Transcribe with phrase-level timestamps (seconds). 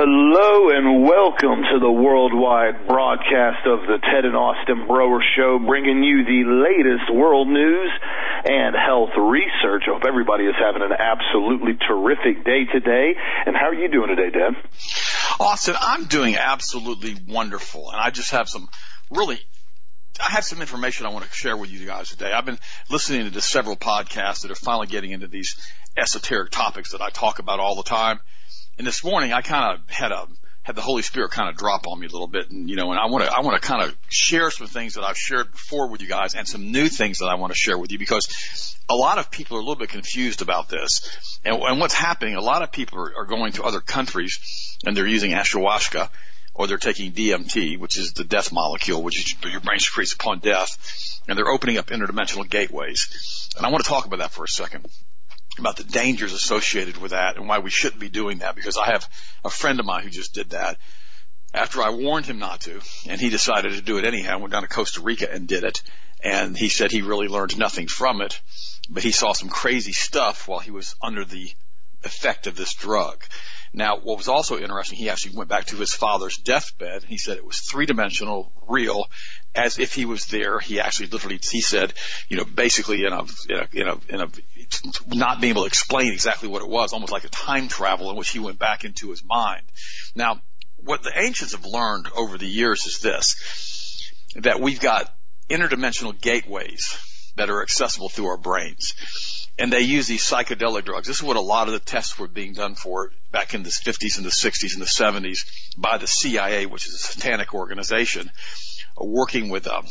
[0.00, 6.04] Hello and welcome to the worldwide broadcast of the Ted and Austin Broer Show, bringing
[6.04, 7.90] you the latest world news
[8.44, 9.90] and health research.
[9.90, 13.18] I hope everybody is having an absolutely terrific day today.
[13.44, 14.54] And how are you doing today, Dad?
[15.40, 18.68] Austin, I'm doing absolutely wonderful, and I just have some
[19.10, 19.40] really
[20.22, 22.30] I have some information I want to share with you guys today.
[22.30, 25.56] I've been listening to several podcasts that are finally getting into these
[25.96, 28.20] esoteric topics that I talk about all the time.
[28.78, 30.26] And this morning I kind of had a
[30.62, 32.90] had the Holy Spirit kind of drop on me a little bit, and you know,
[32.90, 35.50] and I want to I want to kind of share some things that I've shared
[35.50, 37.98] before with you guys, and some new things that I want to share with you
[37.98, 41.94] because a lot of people are a little bit confused about this, and, and what's
[41.94, 42.36] happening.
[42.36, 44.38] A lot of people are, are going to other countries
[44.84, 46.10] and they're using ayahuasca
[46.54, 50.40] or they're taking DMT, which is the death molecule, which is your brain secretes upon
[50.40, 50.76] death,
[51.26, 53.50] and they're opening up interdimensional gateways.
[53.56, 54.86] And I want to talk about that for a second
[55.58, 58.92] about the dangers associated with that and why we shouldn't be doing that because I
[58.92, 59.08] have
[59.44, 60.78] a friend of mine who just did that
[61.54, 64.62] after I warned him not to and he decided to do it anyhow, went down
[64.62, 65.82] to Costa Rica and did it.
[66.22, 68.40] And he said he really learned nothing from it,
[68.90, 71.50] but he saw some crazy stuff while he was under the
[72.04, 73.24] effect of this drug.
[73.72, 77.02] Now, what was also interesting, he actually went back to his father's deathbed.
[77.02, 79.06] And he said it was three dimensional, real,
[79.58, 80.60] as if he was there.
[80.60, 81.92] He actually literally, he said,
[82.28, 84.28] you know, basically in a, in a, in a, in a
[85.14, 88.16] not being able to explain exactly what it was, almost like a time travel in
[88.16, 89.62] which he went back into his mind.
[90.14, 90.40] Now,
[90.76, 95.12] what the ancients have learned over the years is this, that we've got
[95.50, 96.96] interdimensional gateways
[97.36, 98.94] that are accessible through our brains
[99.58, 101.08] and they use these psychedelic drugs.
[101.08, 103.70] This is what a lot of the tests were being done for back in the
[103.70, 105.38] 50s and the 60s and the 70s
[105.76, 108.30] by the CIA, which is a satanic organization,
[109.00, 109.86] working with um,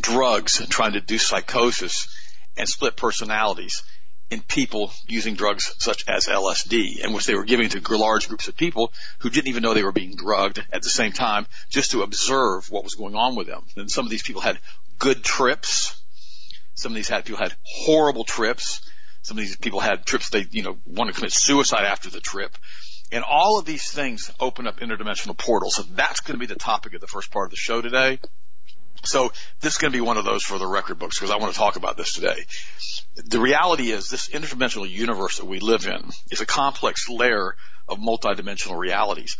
[0.00, 2.08] drugs and trying to do psychosis
[2.56, 3.82] and split personalities
[4.28, 8.48] in people using drugs such as LSD, in which they were giving to large groups
[8.48, 11.92] of people who didn't even know they were being drugged at the same time, just
[11.92, 13.64] to observe what was going on with them.
[13.76, 14.58] And some of these people had
[14.98, 15.96] good trips
[16.76, 18.82] some of these had people had horrible trips.
[19.22, 22.20] Some of these people had trips they, you know, want to commit suicide after the
[22.20, 22.56] trip.
[23.12, 25.76] And all of these things open up interdimensional portals.
[25.76, 28.18] So that's going to be the topic of the first part of the show today.
[29.04, 31.36] So this is going to be one of those for the record books because I
[31.36, 32.44] want to talk about this today.
[33.14, 37.54] The reality is this interdimensional universe that we live in is a complex layer
[37.88, 39.36] of multidimensional realities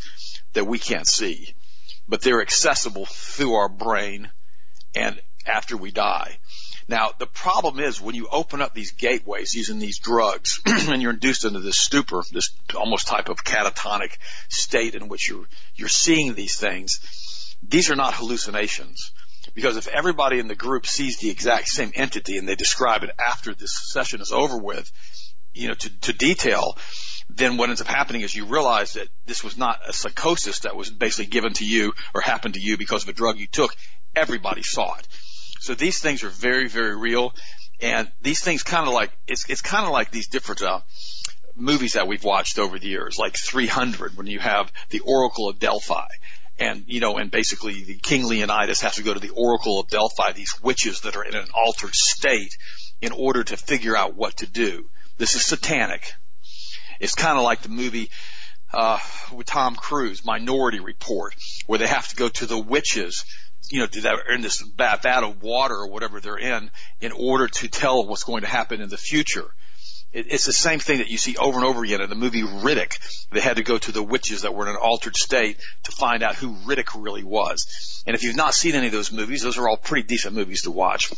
[0.52, 1.54] that we can't see,
[2.06, 4.30] but they're accessible through our brain
[4.94, 6.38] and after we die.
[6.88, 11.12] Now, the problem is when you open up these gateways using these drugs and you're
[11.12, 14.16] induced into this stupor, this almost type of catatonic
[14.48, 19.12] state in which you're, you're seeing these things, these are not hallucinations.
[19.54, 23.10] Because if everybody in the group sees the exact same entity and they describe it
[23.18, 24.90] after this session is over with,
[25.54, 26.76] you know, to, to detail,
[27.28, 30.76] then what ends up happening is you realize that this was not a psychosis that
[30.76, 33.74] was basically given to you or happened to you because of a drug you took.
[34.14, 35.08] Everybody saw it.
[35.60, 37.34] So these things are very, very real.
[37.80, 40.80] And these things kind of like, it's, it's kind of like these different, uh,
[41.56, 45.58] movies that we've watched over the years, like 300, when you have the Oracle of
[45.58, 46.06] Delphi.
[46.58, 49.88] And, you know, and basically the King Leonidas has to go to the Oracle of
[49.88, 52.56] Delphi, these witches that are in an altered state
[53.00, 54.88] in order to figure out what to do.
[55.18, 56.12] This is satanic.
[56.98, 58.10] It's kind of like the movie,
[58.72, 58.98] uh,
[59.32, 61.34] with Tom Cruise, Minority Report,
[61.66, 63.24] where they have to go to the witches
[63.70, 67.48] you know, that are in this vat of water or whatever they're in, in order
[67.48, 69.46] to tell what's going to happen in the future.
[70.12, 72.42] It, it's the same thing that you see over and over again in the movie
[72.42, 72.98] Riddick.
[73.32, 76.22] They had to go to the witches that were in an altered state to find
[76.22, 78.02] out who Riddick really was.
[78.06, 80.62] And if you've not seen any of those movies, those are all pretty decent movies
[80.62, 81.12] to watch.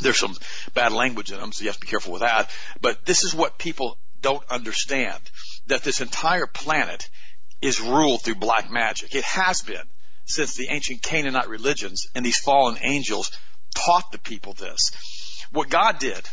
[0.00, 0.36] There's some
[0.74, 2.50] bad language in them, so you have to be careful with that.
[2.80, 5.20] But this is what people don't understand.
[5.66, 7.08] That this entire planet
[7.60, 9.14] is ruled through black magic.
[9.14, 9.82] It has been
[10.24, 13.30] since the ancient Canaanite religions and these fallen angels
[13.74, 14.92] taught the people this.
[15.50, 16.28] What God did,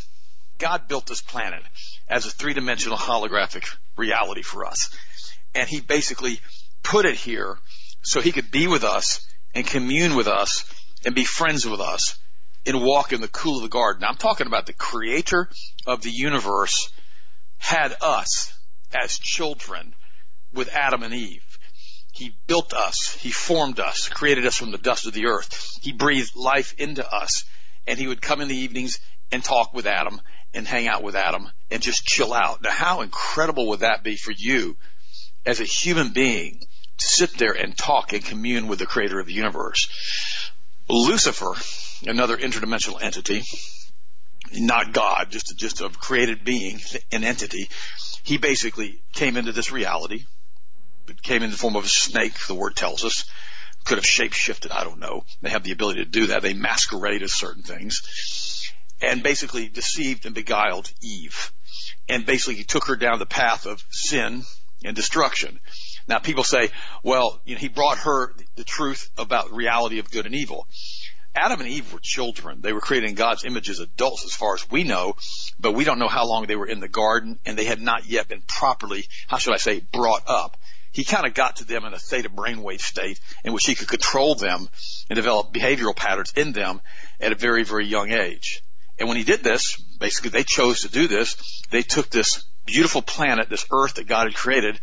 [0.57, 1.63] God built this planet
[2.07, 3.65] as a three dimensional holographic
[3.97, 4.89] reality for us.
[5.55, 6.39] And He basically
[6.83, 7.57] put it here
[8.01, 10.65] so He could be with us and commune with us
[11.05, 12.17] and be friends with us
[12.65, 14.03] and walk in the cool of the garden.
[14.03, 15.49] I'm talking about the creator
[15.87, 16.91] of the universe
[17.57, 18.53] had us
[18.93, 19.93] as children
[20.53, 21.43] with Adam and Eve.
[22.11, 23.17] He built us.
[23.19, 25.79] He formed us, created us from the dust of the earth.
[25.81, 27.45] He breathed life into us.
[27.87, 28.99] And he would come in the evenings
[29.31, 30.21] and talk with Adam
[30.53, 32.61] and hang out with Adam and just chill out.
[32.61, 34.77] Now, how incredible would that be for you
[35.45, 39.27] as a human being to sit there and talk and commune with the creator of
[39.27, 39.87] the universe?
[40.89, 41.53] Lucifer,
[42.07, 43.43] another interdimensional entity,
[44.53, 46.79] not God, just, just a created being,
[47.11, 47.69] an entity,
[48.23, 50.25] he basically came into this reality
[51.09, 53.29] It came in the form of a snake, the word tells us.
[53.85, 55.23] Could have shape shifted, I don't know.
[55.41, 56.41] They have the ability to do that.
[56.41, 58.71] They masquerade as certain things.
[59.01, 61.51] And basically deceived and beguiled Eve.
[62.09, 64.43] And basically took her down the path of sin
[64.83, 65.59] and destruction.
[66.07, 66.69] Now people say,
[67.03, 70.67] well, you know, he brought her the truth about the reality of good and evil.
[71.35, 72.61] Adam and Eve were children.
[72.61, 75.15] They were created in God's image as adults as far as we know,
[75.59, 78.07] but we don't know how long they were in the garden and they had not
[78.07, 80.57] yet been properly, how should I say, brought up.
[80.91, 83.87] He kind of got to them in a theta brainwave state in which he could
[83.87, 84.67] control them
[85.09, 86.81] and develop behavioral patterns in them
[87.19, 88.61] at a very, very young age.
[88.97, 91.63] And when he did this, basically they chose to do this.
[91.69, 94.79] They took this beautiful planet, this earth that God had created,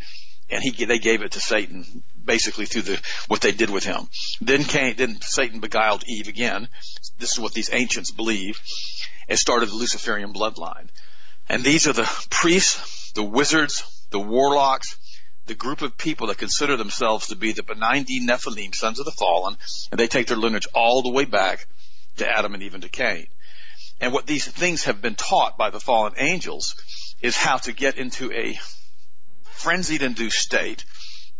[0.49, 4.07] and he, they gave it to Satan basically through the, what they did with him.
[4.41, 6.67] Then Cain, then Satan beguiled Eve again.
[7.19, 8.59] This is what these ancients believe
[9.29, 10.89] and started the Luciferian bloodline.
[11.49, 14.97] And these are the priests, the wizards, the warlocks,
[15.47, 19.11] the group of people that consider themselves to be the Benindi Nephilim, sons of the
[19.11, 19.57] fallen,
[19.91, 21.65] and they take their lineage all the way back
[22.17, 23.27] to Adam and even to Cain.
[23.99, 26.75] And what these things have been taught by the fallen angels
[27.21, 28.59] is how to get into a
[29.43, 30.85] frenzied induced state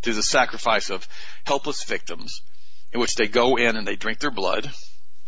[0.02, 1.08] through the sacrifice of
[1.46, 2.42] helpless victims
[2.92, 4.72] in which they go in and they drink their blood.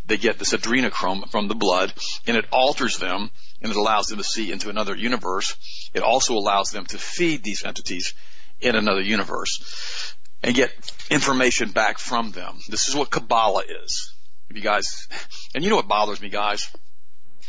[0.05, 1.93] They get this adrenochrome from the blood
[2.25, 3.29] and it alters them
[3.61, 5.55] and it allows them to see into another universe.
[5.93, 8.13] It also allows them to feed these entities
[8.61, 10.71] in another universe and get
[11.09, 12.59] information back from them.
[12.67, 14.13] This is what Kabbalah is.
[14.49, 15.07] If you guys,
[15.53, 16.69] and you know what bothers me guys,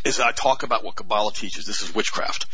[0.05, 1.67] is I talk about what Kabbalah teaches.
[1.67, 2.47] This is witchcraft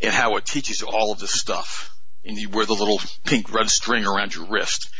[0.00, 1.92] and how it teaches you all of this stuff
[2.24, 4.90] and you wear the little pink red string around your wrist.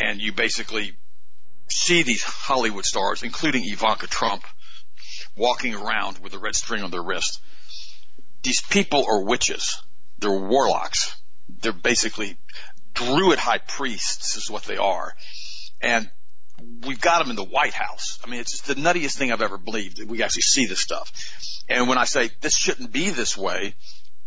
[0.00, 0.92] And you basically
[1.68, 4.44] see these Hollywood stars, including Ivanka Trump,
[5.36, 7.40] walking around with a red string on their wrist.
[8.42, 9.80] These people are witches.
[10.18, 11.16] They're warlocks.
[11.48, 12.36] They're basically
[12.94, 15.14] druid high priests is what they are.
[15.80, 16.10] And
[16.86, 18.18] we've got them in the White House.
[18.24, 20.80] I mean, it's just the nuttiest thing I've ever believed that we actually see this
[20.80, 21.12] stuff.
[21.68, 23.74] And when I say this shouldn't be this way,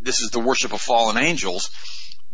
[0.00, 1.70] this is the worship of fallen angels,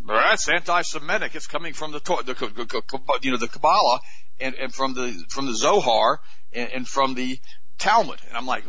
[0.05, 1.35] that's anti-Semitic.
[1.35, 4.01] It's coming from the, the you know the Kabbalah
[4.41, 6.21] and, and from the from the Zohar
[6.53, 7.39] and, and from the
[7.79, 8.19] Talmud.
[8.29, 8.65] And I'm like,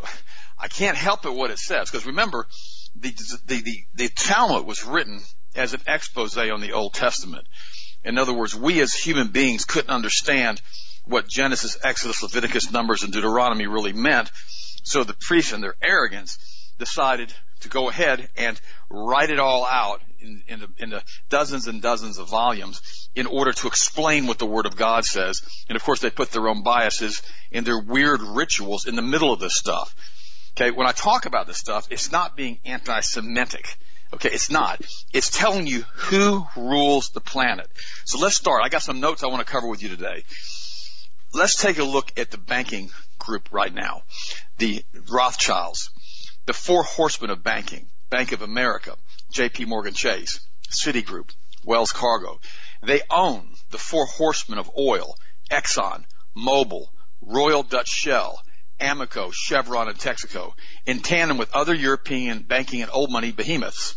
[0.59, 2.47] I can't help it what it says because remember,
[2.95, 3.09] the,
[3.45, 5.21] the the the Talmud was written
[5.55, 7.47] as an expose on the Old Testament.
[8.03, 10.61] In other words, we as human beings couldn't understand
[11.05, 14.31] what Genesis, Exodus, Leviticus, Numbers, and Deuteronomy really meant.
[14.83, 16.37] So the priests, in their arrogance,
[16.79, 18.59] decided to go ahead and
[18.89, 23.25] write it all out in, in, the, in the dozens and dozens of volumes in
[23.25, 25.41] order to explain what the Word of God says.
[25.69, 27.21] And of course, they put their own biases
[27.51, 29.95] and their weird rituals in the middle of this stuff.
[30.55, 33.77] Okay, when I talk about this stuff, it's not being anti-Semitic.
[34.13, 34.79] Okay, it's not.
[35.11, 37.67] It's telling you who rules the planet.
[38.05, 38.61] So let's start.
[38.63, 40.23] I got some notes I want to cover with you today.
[41.33, 44.03] Let's take a look at the banking group right now.
[44.59, 45.89] The Rothschilds,
[46.45, 48.95] the four horsemen of banking, Bank of America,
[49.33, 50.39] JP Morgan Chase,
[50.69, 51.31] Citigroup,
[51.65, 52.39] Wells Fargo.
[52.83, 55.15] They own the four horsemen of oil,
[55.49, 56.03] Exxon,
[56.37, 56.85] Mobil,
[57.19, 58.39] Royal Dutch Shell,
[58.79, 60.53] Amoco, Chevron, and Texaco,
[60.85, 63.95] in tandem with other European banking and old money behemoths.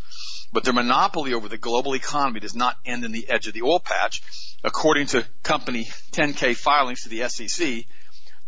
[0.53, 3.63] But their monopoly over the global economy does not end in the edge of the
[3.63, 4.23] oil patch.
[4.65, 7.85] According to company 10K filings to the SEC,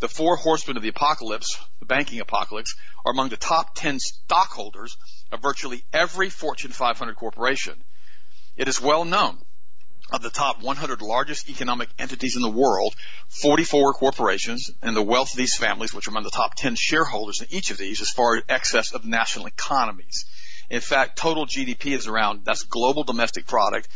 [0.00, 2.75] the four horsemen of the apocalypse, the banking apocalypse,
[3.05, 4.97] are among the top 10 stockholders
[5.33, 7.83] of virtually every Fortune 500 corporation.
[8.57, 9.38] It is well known
[10.11, 12.95] of the top 100 largest economic entities in the world,
[13.28, 17.43] 44 corporations, and the wealth of these families, which are among the top 10 shareholders
[17.43, 20.25] in each of these, as far as excess of national economies.
[20.71, 23.89] In fact, total GDP is around, that's global domestic product,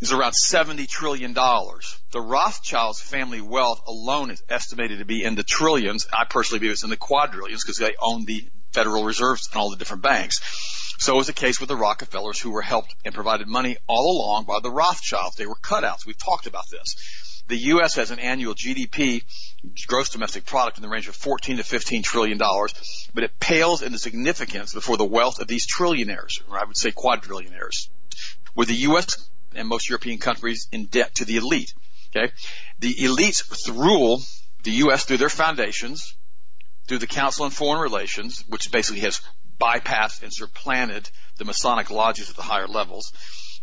[0.00, 1.32] is around $70 trillion.
[1.32, 6.08] The Rothschilds family wealth alone is estimated to be in the trillions.
[6.12, 9.70] I personally believe it's in the quadrillions because they own the Federal Reserves and all
[9.70, 10.40] the different banks.
[10.98, 14.16] So it was the case with the Rockefellers who were helped and provided money all
[14.16, 15.36] along by the Rothschilds.
[15.36, 16.06] They were cutouts.
[16.06, 16.96] We've talked about this.
[17.48, 17.96] The U.S.
[17.96, 19.24] has an annual GDP,
[19.86, 22.72] gross domestic product in the range of 14 to 15 trillion dollars,
[23.12, 26.92] but it pales in significance before the wealth of these trillionaires, or I would say
[26.92, 27.88] quadrillionaires.
[28.54, 29.28] With the U.S.
[29.54, 31.74] and most European countries in debt to the elite.
[32.14, 32.32] Okay?
[32.78, 34.22] The elites rule
[34.62, 35.04] the U.S.
[35.04, 36.14] through their foundations,
[36.86, 39.20] through the Council on Foreign Relations, which basically has
[39.60, 43.12] bypassed and supplanted the Masonic lodges at the higher levels,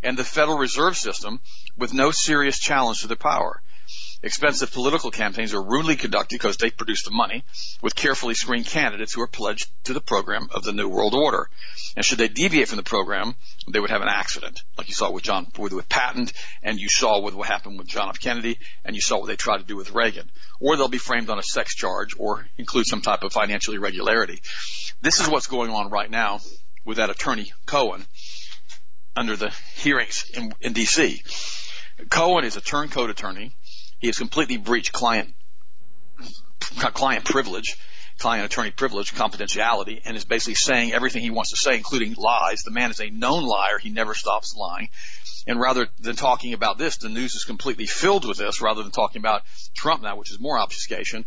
[0.04, 1.40] and the Federal Reserve System
[1.78, 3.62] with no serious challenge to their power.
[4.22, 7.46] Expensive political campaigns are rudely conducted because they produce the money
[7.82, 11.50] with carefully screened candidates who are pledged to the program of the New World Order.
[11.96, 13.36] And should they deviate from the program,
[13.70, 16.28] they would have an accident, like you saw with John, with, with Patton,
[16.62, 18.20] and you saw with what happened with John F.
[18.20, 20.30] Kennedy, and you saw what they tried to do with Reagan.
[20.60, 24.42] Or they'll be framed on a sex charge or include some type of financial irregularity.
[25.02, 26.42] This is what's going on right now
[26.84, 28.06] with that attorney Cohen
[29.16, 31.24] under the hearings in, in D.C.
[32.10, 33.54] Cohen is a turncoat attorney
[34.00, 35.34] he has completely breached client
[36.94, 37.78] client privilege,
[38.18, 42.62] client attorney privilege, confidentiality, and is basically saying everything he wants to say, including lies.
[42.64, 43.80] The man is a known liar.
[43.82, 44.90] He never stops lying.
[45.48, 48.92] And rather than talking about this, the news is completely filled with this rather than
[48.92, 49.44] talking about
[49.76, 51.26] Trump now, which is more obfuscation.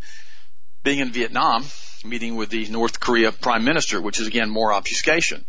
[0.85, 1.65] Being in Vietnam,
[2.05, 5.45] meeting with the North Korea prime minister, which is again more obfuscation.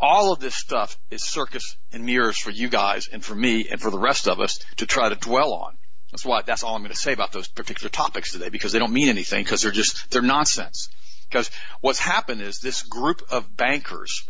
[0.00, 3.80] All of this stuff is circus and mirrors for you guys and for me and
[3.80, 5.76] for the rest of us to try to dwell on.
[6.10, 8.78] That's why that's all I'm going to say about those particular topics today because they
[8.78, 10.88] don't mean anything because they're just they're nonsense.
[11.28, 11.50] Because
[11.80, 14.26] what's happened is this group of bankers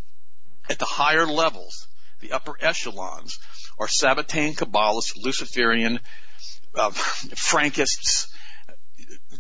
[0.69, 1.87] at the higher levels,
[2.21, 3.39] the upper echelons,
[3.79, 6.01] are Sabbatean Kabbalists, Luciferian,
[6.75, 8.27] uh, Frankists,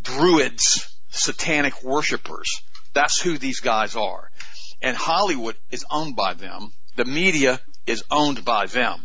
[0.03, 2.63] Druids, satanic worshippers.
[2.95, 4.31] That's who these guys are.
[4.81, 6.73] And Hollywood is owned by them.
[6.97, 9.05] The media is owned by them.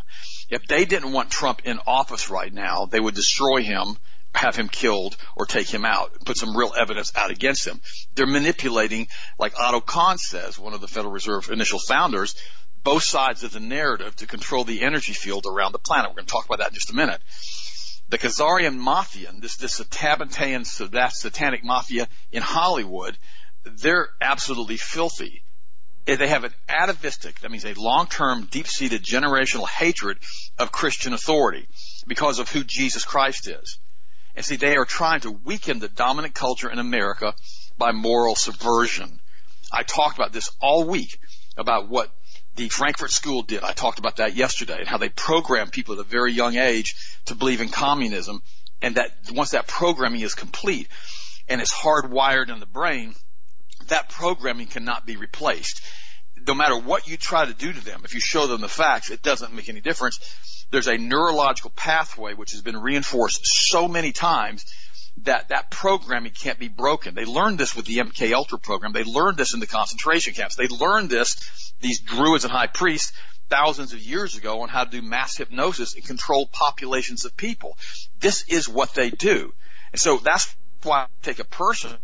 [0.54, 3.98] If they didn't want Trump in office right now, they would destroy him,
[4.36, 7.82] have him killed, or take him out, put some real evidence out against him.
[8.14, 9.08] They're manipulating,
[9.40, 12.36] like Otto Kahn says, one of the Federal Reserve initial founders,
[12.84, 16.12] both sides of the narrative to control the energy field around the planet.
[16.12, 17.22] We're going to talk about that in just a minute.
[18.10, 23.18] The Khazarian Mafia, this, this Sabbatean, that satanic mafia in Hollywood,
[23.64, 25.43] they're absolutely filthy
[26.06, 30.18] they have an atavistic, that means a long-term, deep-seated generational hatred
[30.58, 31.68] of Christian authority
[32.08, 33.80] because of who Jesus Christ is.
[34.36, 37.34] And see, they are trying to weaken the dominant culture in America
[37.78, 39.20] by moral subversion.
[39.72, 41.18] I talked about this all week
[41.58, 42.12] about what
[42.56, 43.64] the Frankfurt School did.
[43.64, 46.96] I talked about that yesterday and how they program people at a very young age
[47.26, 48.42] to believe in communism
[48.82, 50.88] and that once that programming is complete
[51.48, 53.16] and it's hardwired in the brain,
[53.88, 55.82] that programming cannot be replaced.
[56.48, 59.12] No matter what you try to do to them, if you show them the facts,
[59.12, 60.20] it doesn't make any difference.
[60.72, 64.66] There's a neurological pathway which has been reinforced so many times
[65.24, 67.13] that that programming can't be broken.
[67.13, 68.94] They learned this with the MK Ultra program.
[68.94, 70.56] They learned this in the concentration camps.
[70.56, 73.13] They learned this, these druids and high priests,
[73.50, 77.78] thousands of years ago on how to do mass hypnosis and control populations of people.
[78.20, 79.54] This is what they do.
[79.92, 81.96] And so that's why I take a person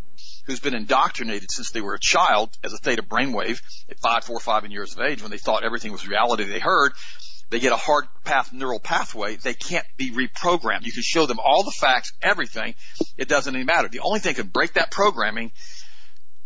[0.50, 4.40] who's been indoctrinated since they were a child as a theta brainwave at five, four,
[4.40, 6.94] five years of age when they thought everything was reality they heard.
[7.50, 9.36] They get a hard path neural pathway.
[9.36, 10.86] They can't be reprogrammed.
[10.86, 12.76] You can show them all the facts, everything.
[13.18, 13.88] It doesn't even matter.
[13.88, 15.52] The only thing that can break that programming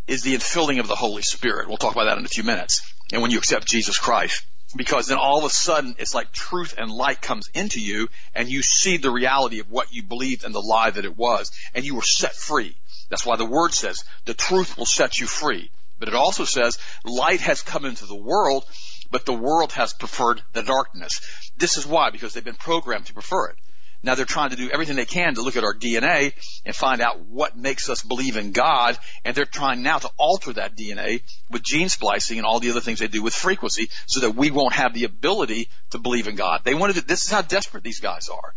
[0.08, 1.68] is the infilling of the Holy Spirit.
[1.68, 2.94] We'll talk about that in a few minutes.
[3.12, 4.46] And when you accept Jesus Christ,
[4.76, 8.50] because then all of a sudden it's like truth and light comes into you and
[8.50, 11.86] you see the reality of what you believed and the lie that it was and
[11.86, 12.76] you were set free.
[13.14, 15.70] That's why the word says the truth will set you free.
[16.00, 18.66] But it also says light has come into the world,
[19.12, 21.22] but the world has preferred the darkness.
[21.56, 23.58] This is why, because they've been programmed to prefer it.
[24.04, 26.34] Now they're trying to do everything they can to look at our DNA
[26.66, 30.54] and find out what makes us believe in God, and they're trying now to alter
[30.54, 34.20] that DNA with gene splicing and all the other things they do with frequency so
[34.20, 36.62] that we won't have the ability to believe in God.
[36.66, 38.54] They wanted to, this is how desperate these guys are.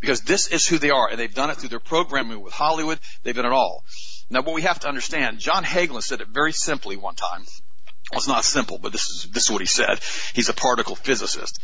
[0.00, 2.98] Because this is who they are, and they've done it through their programming with Hollywood,
[3.22, 3.84] they've done it all.
[4.30, 7.44] Now what we have to understand, John Hagelin said it very simply one time.
[8.10, 10.00] Well, it's not simple, but this is, this is what he said.
[10.32, 11.60] He's a particle physicist.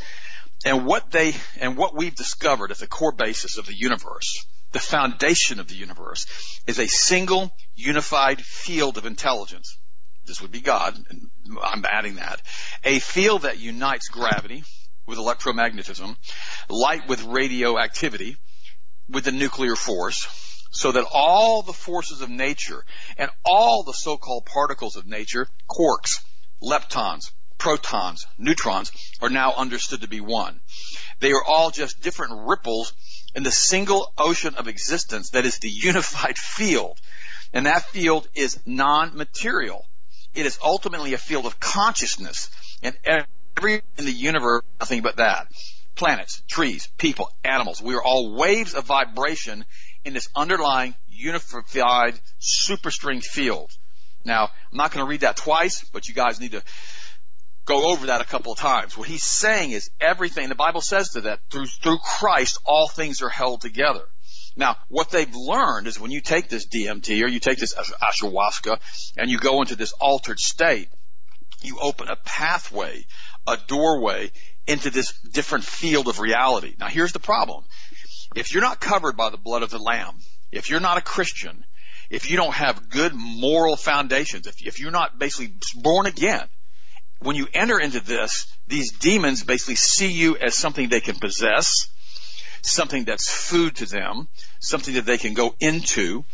[0.64, 4.78] And what they, and what we've discovered as the core basis of the universe, the
[4.80, 6.26] foundation of the universe,
[6.66, 9.78] is a single unified field of intelligence.
[10.26, 11.30] This would be God, and
[11.62, 12.40] I'm adding that.
[12.82, 14.64] A field that unites gravity
[15.06, 16.16] with electromagnetism,
[16.70, 18.36] light with radioactivity,
[19.08, 20.26] with the nuclear force,
[20.70, 22.84] so that all the forces of nature
[23.18, 26.24] and all the so-called particles of nature, quarks,
[26.62, 30.60] leptons, protons, neutrons are now understood to be one.
[31.20, 32.92] They are all just different ripples
[33.34, 37.00] in the single ocean of existence that is the unified field.
[37.52, 39.84] And that field is non-material.
[40.34, 42.50] It is ultimately a field of consciousness
[42.82, 45.46] and every in the universe, nothing but that.
[45.94, 47.80] Planets, trees, people, animals.
[47.80, 49.64] We are all waves of vibration
[50.04, 53.70] in this underlying unified superstring field.
[54.24, 56.62] Now, I'm not going to read that twice, but you guys need to
[57.64, 58.96] go over that a couple of times.
[58.96, 63.22] What he's saying is everything, the Bible says to that, through, through Christ, all things
[63.22, 64.02] are held together.
[64.56, 68.78] Now, what they've learned is when you take this DMT or you take this ayahuasca
[69.16, 70.88] and you go into this altered state,
[71.62, 73.04] you open a pathway,
[73.46, 74.30] a doorway
[74.66, 76.74] into this different field of reality.
[76.78, 77.64] Now here's the problem.
[78.36, 80.18] If you're not covered by the blood of the Lamb,
[80.52, 81.64] if you're not a Christian,
[82.10, 86.46] if you don't have good moral foundations, if, if you're not basically born again,
[87.24, 91.88] when you enter into this, these demons basically see you as something they can possess,
[92.62, 94.28] something that's food to them,
[94.60, 96.24] something that they can go into,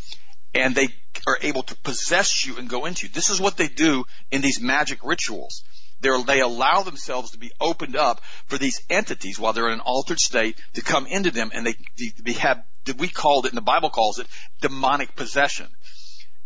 [0.54, 0.88] and they
[1.26, 3.06] are able to possess you and go into.
[3.06, 3.12] You.
[3.12, 5.62] This is what they do in these magic rituals.
[6.00, 9.80] They're, they allow themselves to be opened up for these entities while they're in an
[9.80, 11.74] altered state to come into them and they,
[12.22, 12.64] they have,
[12.98, 14.26] we called it, and the Bible calls it,
[14.60, 15.68] demonic possession.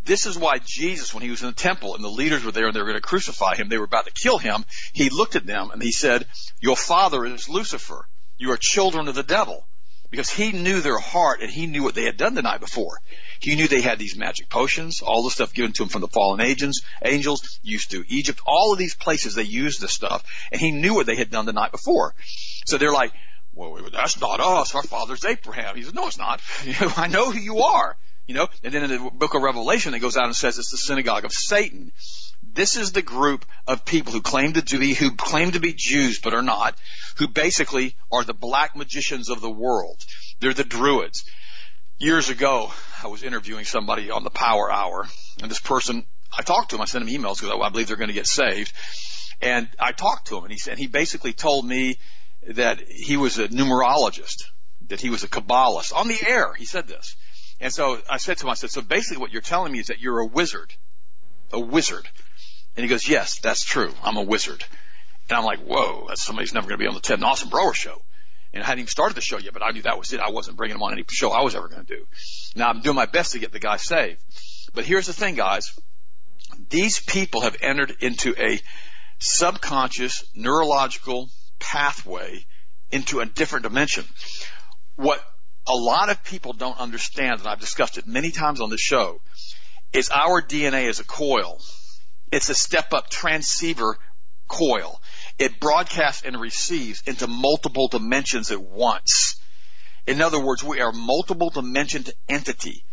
[0.04, 2.66] This is why Jesus, when he was in the temple and the leaders were there
[2.66, 5.36] and they were going to crucify him, they were about to kill him, he looked
[5.36, 6.26] at them and he said,
[6.60, 8.06] your father is Lucifer.
[8.36, 9.66] You are children of the devil
[10.10, 12.98] because he knew their heart and he knew what they had done the night before.
[13.40, 16.08] He knew they had these magic potions, all the stuff given to them from the
[16.08, 20.60] fallen agents, angels, used to Egypt, all of these places they used this stuff, and
[20.60, 22.14] he knew what they had done the night before.
[22.66, 23.12] So they're like,
[23.54, 24.74] well, that's not us.
[24.74, 25.76] Our father's Abraham.
[25.76, 26.40] He said, no, it's not.
[26.96, 27.96] I know who you are.
[28.26, 30.70] You know, and then in the book of Revelation, it goes out and says it's
[30.70, 31.92] the synagogue of Satan.
[32.42, 36.20] This is the group of people who claim to be, who claim to be Jews
[36.20, 36.78] but are not,
[37.16, 40.02] who basically are the black magicians of the world.
[40.40, 41.24] They're the druids.
[41.98, 45.06] Years ago, I was interviewing somebody on the Power Hour,
[45.42, 46.04] and this person,
[46.36, 48.26] I talked to him, I sent him emails because I believe they're going to get
[48.26, 48.72] saved.
[49.40, 51.98] And I talked to him, and he said, he basically told me
[52.48, 54.44] that he was a numerologist,
[54.88, 55.94] that he was a Kabbalist.
[55.94, 57.16] On the air, he said this.
[57.60, 59.86] And so I said to him, I said, so basically what you're telling me is
[59.86, 60.72] that you're a wizard.
[61.52, 62.08] A wizard.
[62.76, 63.92] And he goes, yes, that's true.
[64.02, 64.64] I'm a wizard.
[65.28, 67.48] And I'm like, whoa, that's somebody's never going to be on the Ted and Austin
[67.48, 68.02] Broer show.
[68.52, 70.20] And I hadn't even started the show yet, but I knew that was it.
[70.20, 72.06] I wasn't bringing him on any show I was ever going to do.
[72.54, 74.20] Now I'm doing my best to get the guy saved.
[74.74, 75.72] But here's the thing, guys.
[76.70, 78.60] These people have entered into a
[79.18, 82.44] subconscious neurological pathway
[82.90, 84.04] into a different dimension.
[84.96, 85.20] What
[85.66, 89.20] a lot of people don't understand, and I've discussed it many times on the show,
[89.92, 91.60] is our DNA is a coil
[92.34, 93.96] it's a step up transceiver
[94.48, 95.00] coil.
[95.38, 99.36] It broadcasts and receives into multiple dimensions at once.
[100.06, 102.84] In other words, we are multiple dimensioned entity.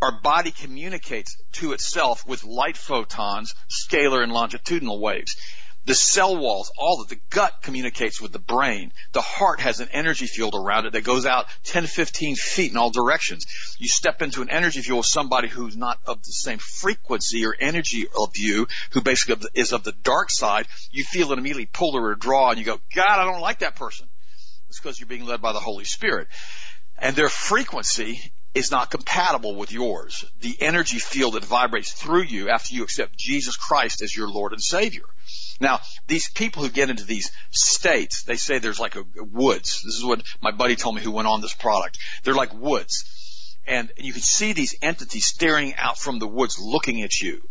[0.00, 5.36] Our body communicates to itself with light photons, scalar and longitudinal waves.
[5.86, 8.92] The cell walls, all of the gut communicates with the brain.
[9.12, 12.76] The heart has an energy field around it that goes out 10, 15 feet in
[12.76, 13.46] all directions.
[13.78, 17.56] You step into an energy field with somebody who's not of the same frequency or
[17.58, 21.96] energy of you, who basically is of the dark side, you feel it immediately pull
[21.96, 24.06] or draw and you go, God, I don't like that person.
[24.68, 26.28] It's because you're being led by the Holy Spirit.
[26.98, 30.24] And their frequency is not compatible with yours.
[30.40, 34.52] The energy field that vibrates through you after you accept Jesus Christ as your Lord
[34.52, 35.04] and Savior.
[35.60, 39.82] Now, these people who get into these states, they say there's like a, a woods.
[39.84, 41.98] This is what my buddy told me who went on this product.
[42.24, 43.56] They're like woods.
[43.66, 47.42] And you can see these entities staring out from the woods looking at you.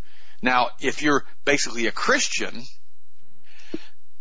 [0.42, 2.64] Now, if you're basically a Christian,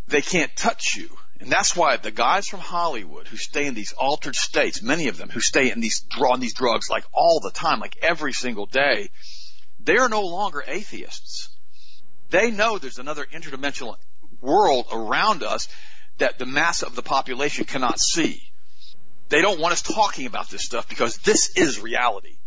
[0.07, 1.09] they can't touch you.
[1.40, 5.16] And that's why the guys from Hollywood who stay in these altered states, many of
[5.16, 8.66] them who stay in these, on these drugs like all the time, like every single
[8.66, 9.11] day,
[9.79, 11.48] they're no longer atheists.
[12.31, 13.96] They know there's another interdimensional
[14.40, 15.68] world around us
[16.18, 18.42] that the mass of the population cannot see.
[19.29, 22.38] They don't want us talking about this stuff because this is reality.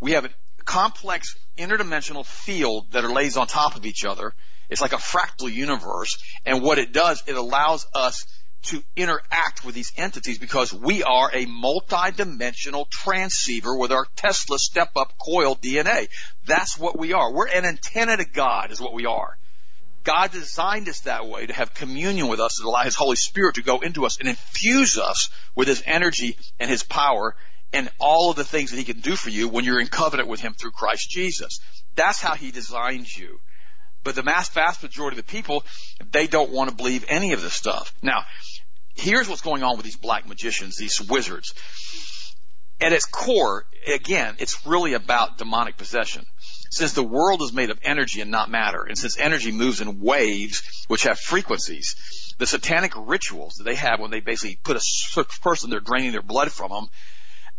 [0.00, 0.30] We have a
[0.64, 4.34] complex interdimensional field that lays on top of each other.
[4.72, 6.18] It's like a fractal universe.
[6.46, 8.26] And what it does, it allows us
[8.62, 15.12] to interact with these entities because we are a multi-dimensional transceiver with our Tesla step-up
[15.18, 16.08] coil DNA.
[16.46, 17.32] That's what we are.
[17.32, 19.36] We're an antenna to God is what we are.
[20.04, 23.56] God designed us that way to have communion with us, to allow His Holy Spirit
[23.56, 27.36] to go into us and infuse us with His energy and His power
[27.72, 30.28] and all of the things that He can do for you when you're in covenant
[30.28, 31.60] with Him through Christ Jesus.
[31.94, 33.38] That's how He designed you.
[34.04, 35.64] But the mass vast majority of the people,
[36.10, 37.94] they don't want to believe any of this stuff.
[38.02, 38.24] Now,
[38.94, 41.54] here's what's going on with these black magicians, these wizards.
[42.80, 46.26] At its core, again, it's really about demonic possession.
[46.70, 50.00] Since the world is made of energy and not matter, and since energy moves in
[50.00, 51.94] waves which have frequencies,
[52.38, 56.22] the satanic rituals that they have when they basically put a person, they're draining their
[56.22, 56.86] blood from them,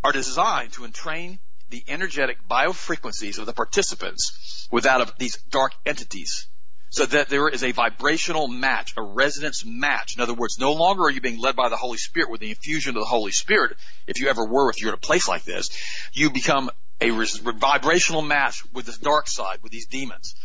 [0.04, 1.40] are designed to entrain
[1.74, 6.48] the energetic biofrequencies of the participants without these dark entities
[6.92, 10.16] so that there is a vibrational match, a resonance match.
[10.16, 12.52] In other words, no longer are you being led by the Holy Spirit with the
[12.52, 13.76] infusion of the Holy Spirit.
[14.06, 15.72] If you ever were, if you're in a place like this,
[16.14, 16.70] you become
[17.02, 20.36] a res- vibrational match with this dark side, with these demons.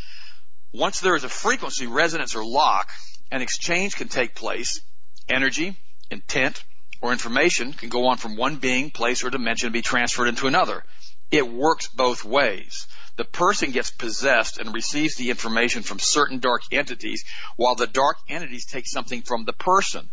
[0.73, 2.89] Once there is a frequency, resonance, or lock,
[3.31, 4.81] an exchange can take place.
[5.29, 5.77] Energy,
[6.11, 6.65] intent,
[7.03, 10.47] or information can go on from one being, place, or dimension and be transferred into
[10.47, 10.83] another.
[11.31, 12.87] It works both ways.
[13.17, 17.25] The person gets possessed and receives the information from certain dark entities,
[17.57, 20.09] while the dark entities take something from the person.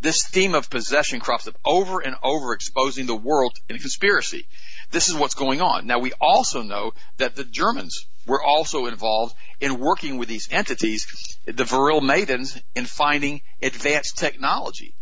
[0.00, 4.46] This theme of possession crops up over and over, exposing the world in conspiracy.
[4.90, 5.86] This is what's going on.
[5.86, 11.06] Now we also know that the Germans were also involved in working with these entities,
[11.46, 14.94] the Vril Maidens, in finding advanced technology.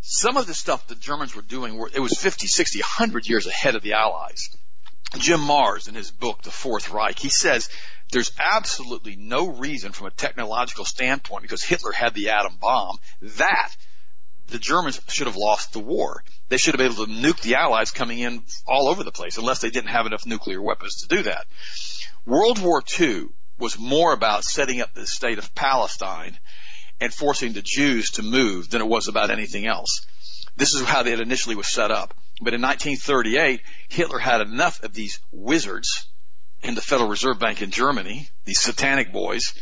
[0.00, 3.46] Some of the stuff the Germans were doing, were, it was 50, 60, 100 years
[3.46, 4.50] ahead of the Allies.
[5.18, 7.68] Jim Marrs, in his book, The Fourth Reich, he says
[8.10, 13.76] there's absolutely no reason from a technological standpoint, because Hitler had the atom bomb, that
[14.48, 16.22] the Germans should have lost the war.
[16.48, 19.38] They should have been able to nuke the Allies coming in all over the place,
[19.38, 21.46] unless they didn't have enough nuclear weapons to do that.
[22.24, 23.26] World War II
[23.58, 26.38] was more about setting up the state of Palestine
[27.00, 30.06] and forcing the Jews to move than it was about anything else.
[30.56, 32.14] This is how it initially was set up.
[32.40, 36.06] But in 1938, Hitler had enough of these wizards
[36.62, 39.54] in the Federal Reserve Bank in Germany, these satanic boys,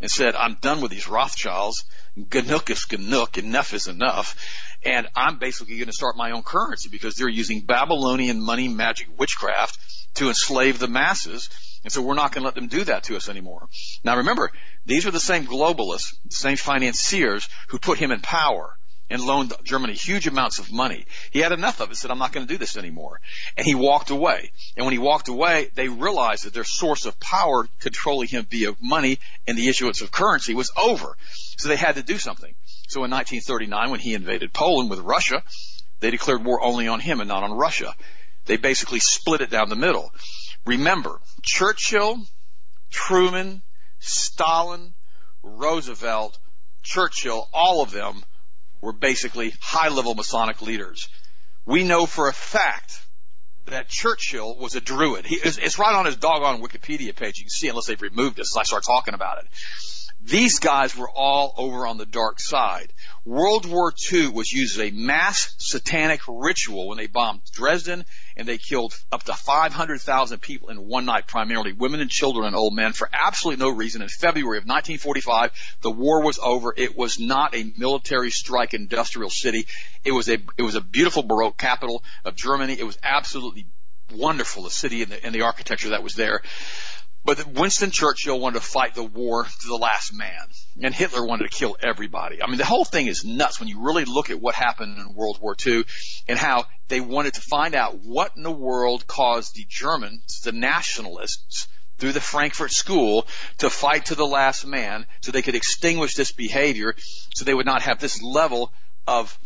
[0.00, 1.84] and said, I'm done with these Rothschilds.
[2.16, 3.36] Ganuk is Ganuk.
[3.36, 4.36] Enough is enough.
[4.84, 9.08] And I'm basically going to start my own currency because they're using Babylonian money magic
[9.18, 9.78] witchcraft
[10.14, 11.50] to enslave the masses.
[11.84, 13.68] And so we're not going to let them do that to us anymore.
[14.04, 14.52] Now remember,
[14.86, 18.76] these are the same globalists, the same financiers who put him in power
[19.10, 21.04] and loaned Germany huge amounts of money.
[21.32, 23.20] He had enough of it, said, I'm not going to do this anymore.
[23.56, 24.52] And he walked away.
[24.76, 28.72] And when he walked away, they realized that their source of power controlling him via
[28.80, 29.18] money
[29.48, 31.16] and the issuance of currency was over.
[31.58, 32.54] So they had to do something.
[32.88, 35.42] So in 1939, when he invaded Poland with Russia,
[35.98, 37.94] they declared war only on him and not on Russia.
[38.46, 40.12] They basically split it down the middle.
[40.64, 42.24] Remember, Churchill,
[42.90, 43.62] Truman,
[43.98, 44.94] Stalin,
[45.42, 46.38] Roosevelt,
[46.82, 48.22] Churchill, all of them
[48.80, 51.08] were basically high level Masonic leaders.
[51.66, 53.00] We know for a fact
[53.66, 55.26] that Churchill was a druid.
[55.26, 57.38] He, it's, it's right on his doggone Wikipedia page.
[57.38, 59.44] You can see unless they've removed so I start talking about it.
[60.22, 62.92] These guys were all over on the dark side.
[63.26, 68.48] World War II was used as a mass satanic ritual when they bombed Dresden and
[68.48, 72.74] they killed up to 500,000 people in one night, primarily women and children and old
[72.74, 74.00] men for absolutely no reason.
[74.00, 75.52] In February of 1945,
[75.82, 76.72] the war was over.
[76.74, 79.66] It was not a military strike industrial city.
[80.02, 82.78] It was a, it was a beautiful Baroque capital of Germany.
[82.78, 83.66] It was absolutely
[84.10, 86.42] wonderful, the city and the, and the architecture that was there.
[87.24, 90.40] But Winston Churchill wanted to fight the war to the last man,
[90.82, 92.42] and Hitler wanted to kill everybody.
[92.42, 95.14] I mean, the whole thing is nuts when you really look at what happened in
[95.14, 95.84] World War II
[96.28, 100.52] and how they wanted to find out what in the world caused the Germans, the
[100.52, 103.26] nationalists, through the Frankfurt School
[103.58, 106.94] to fight to the last man so they could extinguish this behavior
[107.34, 108.72] so they would not have this level
[109.06, 109.38] of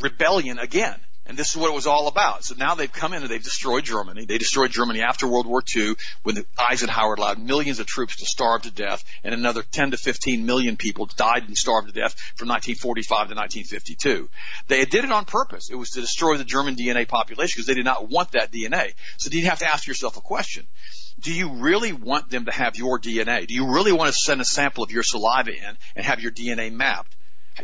[0.00, 0.98] rebellion again.
[1.26, 2.44] And this is what it was all about.
[2.44, 4.26] So now they've come in and they've destroyed Germany.
[4.26, 8.62] They destroyed Germany after World War II when Eisenhower allowed millions of troops to starve
[8.62, 12.48] to death and another 10 to 15 million people died and starved to death from
[12.48, 14.28] 1945 to 1952.
[14.68, 15.70] They did it on purpose.
[15.70, 18.92] It was to destroy the German DNA population because they did not want that DNA.
[19.16, 20.66] So you have to ask yourself a question.
[21.20, 23.46] Do you really want them to have your DNA?
[23.46, 26.32] Do you really want to send a sample of your saliva in and have your
[26.32, 27.14] DNA mapped?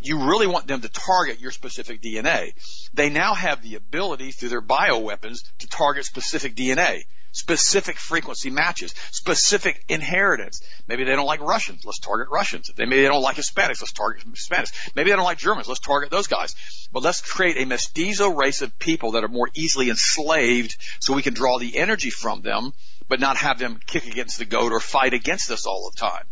[0.03, 2.53] You really want them to target your specific DNA.
[2.95, 8.95] They now have the ability through their bioweapons to target specific DNA, specific frequency matches,
[9.11, 10.63] specific inheritance.
[10.87, 11.85] Maybe they don't like Russians.
[11.85, 12.71] Let's target Russians.
[12.77, 13.81] Maybe they don't like Hispanics.
[13.81, 14.73] Let's target Hispanics.
[14.95, 15.69] Maybe they don't like Germans.
[15.69, 16.55] Let's target those guys.
[16.93, 21.23] But let's create a mestizo race of people that are more easily enslaved so we
[21.23, 22.73] can draw the energy from them,
[23.09, 26.25] but not have them kick against the goat or fight against us all the time.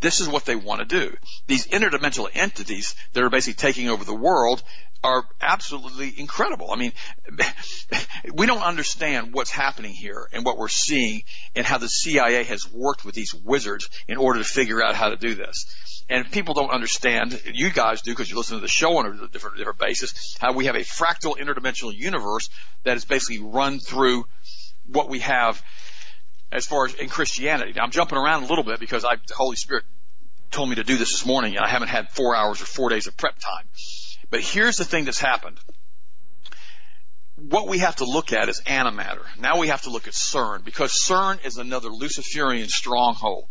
[0.00, 1.16] This is what they want to do.
[1.46, 4.62] These interdimensional entities that are basically taking over the world
[5.02, 6.72] are absolutely incredible.
[6.72, 6.92] I mean,
[8.34, 11.22] we don't understand what's happening here and what we're seeing
[11.54, 15.10] and how the CIA has worked with these wizards in order to figure out how
[15.10, 15.66] to do this.
[16.10, 19.28] And people don't understand, you guys do because you listen to the show on a
[19.28, 22.48] different, different basis, how we have a fractal interdimensional universe
[22.84, 24.24] that is basically run through
[24.86, 25.62] what we have
[26.50, 27.72] as far as in Christianity.
[27.76, 29.84] Now I'm jumping around a little bit because I, the Holy Spirit
[30.50, 32.88] told me to do this this morning and I haven't had four hours or four
[32.88, 33.66] days of prep time.
[34.30, 35.58] But here's the thing that's happened.
[37.36, 39.24] what we have to look at is antimatter.
[39.38, 43.46] Now we have to look at CERN because CERN is another Luciferian stronghold.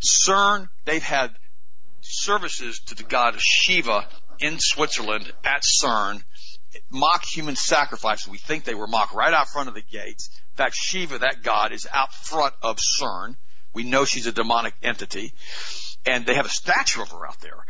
[0.00, 1.30] CERN, they've had
[2.00, 4.06] services to the god Shiva
[4.40, 6.22] in Switzerland at CERN,
[6.90, 8.28] mock human sacrifices.
[8.28, 10.30] We think they were mocked right out front of the gates.
[10.52, 13.36] In fact, Shiva, that god, is out front of CERN.
[13.72, 15.32] We know she's a demonic entity.
[16.06, 17.64] And they have a statue of her out there.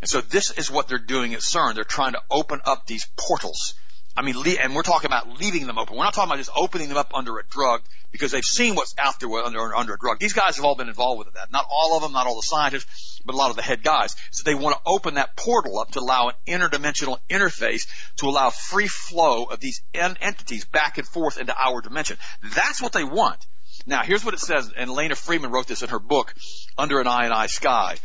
[0.00, 1.74] And so this is what they're doing at CERN.
[1.74, 3.74] They're trying to open up these portals
[4.16, 5.96] I mean, and we're talking about leaving them open.
[5.96, 8.94] We're not talking about just opening them up under a drug because they've seen what's
[8.96, 10.18] out there under, under a drug.
[10.18, 11.52] These guys have all been involved with that.
[11.52, 14.16] Not all of them, not all the scientists, but a lot of the head guys.
[14.30, 18.48] So they want to open that portal up to allow an interdimensional interface to allow
[18.48, 22.16] free flow of these N entities back and forth into our dimension.
[22.54, 23.44] That's what they want.
[23.84, 26.34] Now, here's what it says, and Elana Freeland wrote this in her book,
[26.78, 27.98] Under an Ionized Sky.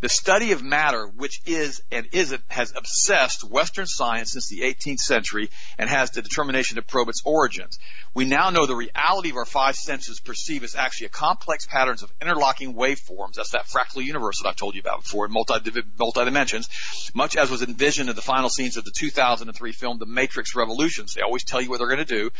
[0.00, 4.98] The study of matter, which is and isn't, has obsessed Western science since the 18th
[4.98, 7.78] century and has the determination to probe its origins.
[8.16, 12.02] We now know the reality of our five senses perceive as actually a complex patterns
[12.02, 13.34] of interlocking waveforms.
[13.34, 16.70] That's that fractal universe that I've told you about before in multi, dimensions,
[17.12, 21.12] much as was envisioned in the final scenes of the 2003 film The Matrix Revolutions.
[21.12, 22.30] They always tell you what they're going to do.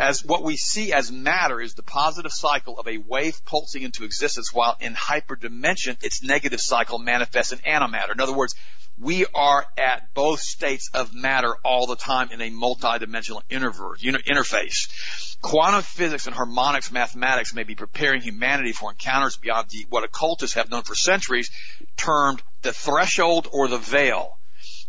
[0.00, 4.02] As what we see as matter is the positive cycle of a wave pulsing into
[4.02, 8.14] existence while in hyperdimension its negative cycle manifests in antimatter.
[8.14, 8.56] In other words,
[9.00, 15.36] we are at both states of matter all the time in a multidimensional interface.
[15.40, 20.54] Quantum physics and harmonics mathematics may be preparing humanity for encounters beyond the, what occultists
[20.54, 21.50] have known for centuries,
[21.96, 24.38] termed the threshold or the veil.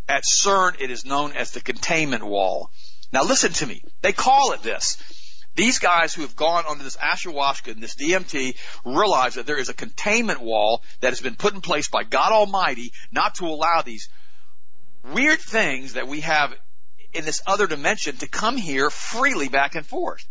[0.09, 2.69] At CERN, it is known as the containment wall.
[3.13, 3.81] Now listen to me.
[4.01, 4.97] They call it this.
[5.55, 9.69] These guys who have gone onto this ayahuasca and this DMT realize that there is
[9.69, 13.81] a containment wall that has been put in place by God Almighty not to allow
[13.81, 14.07] these
[15.13, 16.53] weird things that we have
[17.13, 20.25] in this other dimension to come here freely back and forth.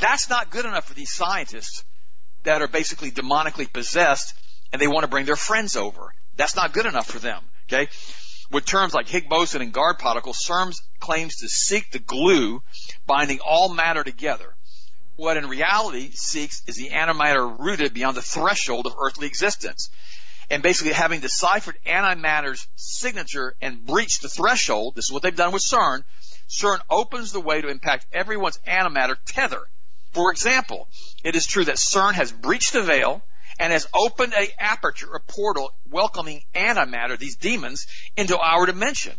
[0.00, 1.84] That's not good enough for these scientists
[2.42, 4.34] that are basically demonically possessed
[4.72, 6.12] and they want to bring their friends over.
[6.36, 7.42] That's not good enough for them.
[7.68, 7.88] Okay?
[8.50, 12.62] With terms like Higgs boson and God particles, CERN claims to seek the glue
[13.06, 14.56] binding all matter together.
[15.14, 19.90] What in reality seeks is the antimatter rooted beyond the threshold of earthly existence.
[20.50, 25.52] And basically having deciphered antimatter's signature and breached the threshold, this is what they've done
[25.52, 26.02] with CERN,
[26.48, 29.68] CERN opens the way to impact everyone's antimatter tether.
[30.12, 30.88] For example,
[31.22, 33.22] it is true that CERN has breached the veil
[33.60, 39.12] and has opened a aperture, a portal, welcoming antimatter, these demons, into our dimension.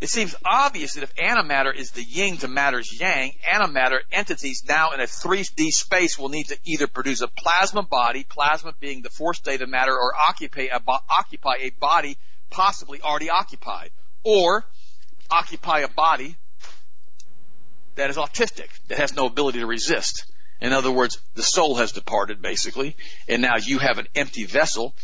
[0.00, 4.92] It seems obvious that if antimatter is the yin to matter's yang, antimatter entities now
[4.92, 9.10] in a 3D space will need to either produce a plasma body, plasma being the
[9.10, 12.16] fourth state of matter, or occupy a, occupy a body
[12.50, 13.90] possibly already occupied,
[14.22, 14.64] or
[15.32, 16.36] occupy a body
[17.96, 20.26] that is autistic, that has no ability to resist.
[20.60, 22.96] In other words, the soul has departed basically,
[23.28, 24.94] and now you have an empty vessel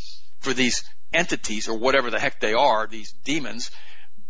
[0.41, 3.71] for these entities or whatever the heck they are, these demons,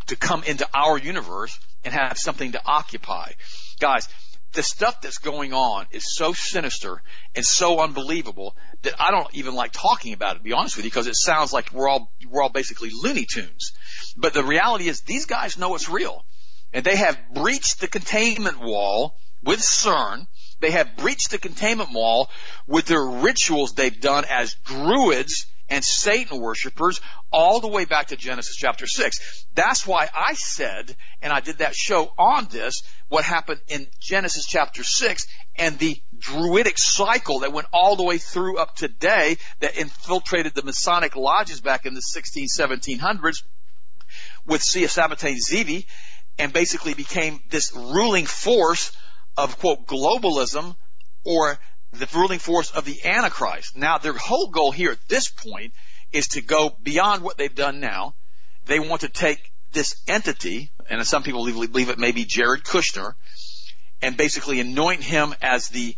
[0.06, 3.32] to come into our universe and have something to occupy.
[3.80, 4.08] Guys,
[4.52, 7.02] the stuff that's going on is so sinister
[7.34, 10.84] and so unbelievable that I don't even like talking about it, to be honest with
[10.84, 13.72] you, because it sounds like we're all, we're all basically Looney Tunes.
[14.16, 16.24] But the reality is these guys know it's real.
[16.72, 20.26] And they have breached the containment wall with CERN
[20.60, 22.30] they have breached the containment wall
[22.66, 27.00] with their rituals they've done as druids and Satan worshippers
[27.32, 29.46] all the way back to Genesis chapter 6.
[29.54, 34.46] That's why I said, and I did that show on this, what happened in Genesis
[34.46, 39.76] chapter 6 and the druidic cycle that went all the way through up today that
[39.76, 43.42] infiltrated the Masonic lodges back in the 16, 1700s
[44.46, 45.86] with Sia Sabbatai Zevi
[46.38, 48.92] and basically became this ruling force
[49.36, 50.76] of quote globalism
[51.24, 51.58] or
[51.92, 53.76] the ruling force of the Antichrist.
[53.76, 55.72] Now their whole goal here at this point
[56.12, 58.14] is to go beyond what they've done now.
[58.66, 63.14] They want to take this entity, and some people believe it may be Jared Kushner,
[64.00, 65.96] and basically anoint him as the,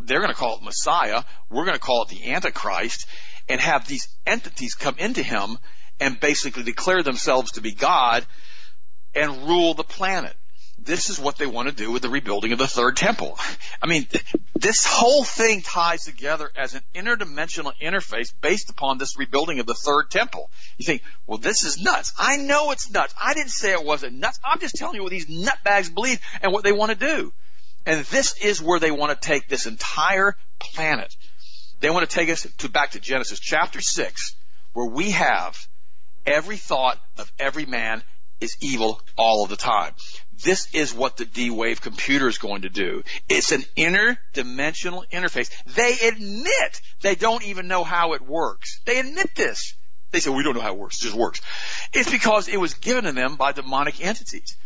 [0.00, 3.06] they're going to call it Messiah, we're going to call it the Antichrist,
[3.48, 5.58] and have these entities come into him
[6.00, 8.26] and basically declare themselves to be God
[9.14, 10.36] and rule the planet
[10.86, 13.38] this is what they want to do with the rebuilding of the third temple.
[13.82, 14.06] I mean,
[14.54, 19.74] this whole thing ties together as an interdimensional interface based upon this rebuilding of the
[19.74, 20.50] third temple.
[20.78, 22.14] You think, well, this is nuts.
[22.18, 23.14] I know it's nuts.
[23.22, 24.40] I didn't say it wasn't nuts.
[24.44, 27.32] I'm just telling you what these nutbags believe and what they want to do.
[27.84, 31.14] And this is where they want to take this entire planet.
[31.80, 34.34] They want to take us to back to Genesis chapter 6,
[34.72, 35.68] where we have
[36.26, 38.02] every thought of every man
[38.40, 39.92] is evil all of the time.
[40.42, 43.02] This is what the D-Wave computer is going to do.
[43.28, 45.50] It's an interdimensional interface.
[45.74, 48.80] They admit they don't even know how it works.
[48.84, 49.74] They admit this.
[50.12, 51.00] They say, we don't know how it works.
[51.00, 51.40] It just works.
[51.92, 54.56] It's because it was given to them by demonic entities.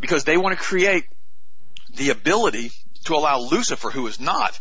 [0.00, 1.04] Because they want to create
[1.94, 2.72] the ability
[3.04, 4.58] to allow Lucifer, who is not,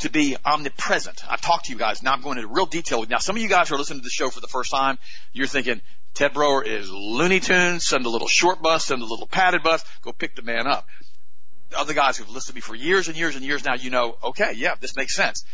[0.00, 1.22] to be omnipresent.
[1.28, 2.02] I've talked to you guys.
[2.02, 3.04] Now I'm going into real detail.
[3.06, 4.98] Now some of you guys who are listening to the show for the first time.
[5.32, 5.80] You're thinking,
[6.18, 7.86] Ted Broer is Looney Tunes.
[7.86, 9.84] Send a little short bus, send a little padded bus.
[10.02, 10.84] Go pick the man up.
[11.70, 13.90] The other guys who've listened to me for years and years and years now, you
[13.90, 15.44] know, okay, yeah, this makes sense.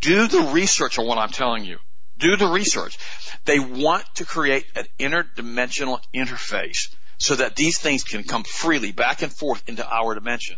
[0.00, 1.78] Do the research on what I'm telling you.
[2.18, 2.98] Do the research.
[3.46, 9.22] They want to create an interdimensional interface so that these things can come freely back
[9.22, 10.56] and forth into our dimension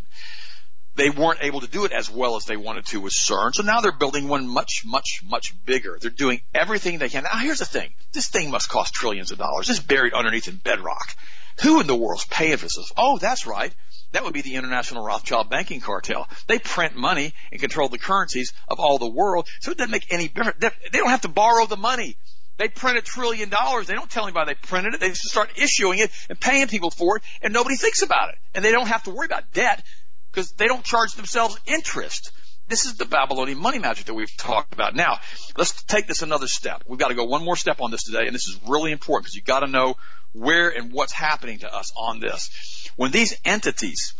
[0.95, 3.53] they weren't able to do it as well as they wanted to with CERN.
[3.53, 5.97] So now they're building one much, much, much bigger.
[5.99, 7.23] They're doing everything they can.
[7.23, 7.93] Now here's the thing.
[8.11, 9.69] This thing must cost trillions of dollars.
[9.69, 11.15] It's buried underneath in bedrock.
[11.63, 12.91] Who in the world's paying for this?
[12.97, 13.73] Oh, that's right.
[14.13, 16.27] That would be the international Rothschild banking cartel.
[16.47, 19.47] They print money and control the currencies of all the world.
[19.61, 20.59] So it doesn't make any difference.
[20.59, 22.17] They don't have to borrow the money.
[22.57, 23.87] They print a trillion dollars.
[23.87, 24.99] They don't tell anybody they printed it.
[24.99, 28.35] They just start issuing it and paying people for it and nobody thinks about it.
[28.53, 29.83] And they don't have to worry about debt
[30.31, 32.31] because they don't charge themselves interest.
[32.67, 34.95] This is the Babylonian money magic that we've talked about.
[34.95, 35.19] Now,
[35.57, 36.83] let's take this another step.
[36.87, 39.25] We've got to go one more step on this today, and this is really important
[39.25, 39.95] because you've got to know
[40.31, 42.49] where and what's happening to us on this.
[42.95, 44.13] When these entities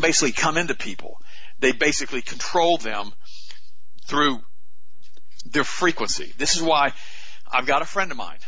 [0.00, 1.20] basically come into people,
[1.60, 3.12] they basically control them
[4.06, 4.40] through
[5.46, 6.32] their frequency.
[6.36, 6.92] This is why
[7.50, 8.38] I've got a friend of mine,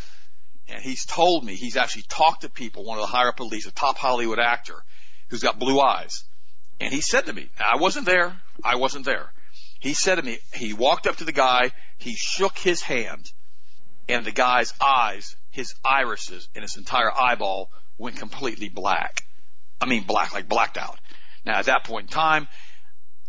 [0.69, 3.69] and he's told me he's actually talked to people, one of the higher up elites,
[3.69, 4.83] a top Hollywood actor,
[5.29, 6.25] who's got blue eyes.
[6.81, 8.37] And he said to me, I wasn't there.
[8.65, 9.33] I wasn't there.
[9.81, 13.33] He said to me, he walked up to the guy, he shook his hand,
[14.09, 19.23] and the guy's eyes, his irises, and his entire eyeball went completely black.
[19.81, 20.99] I mean black, like blacked out.
[21.45, 22.47] Now at that point in time,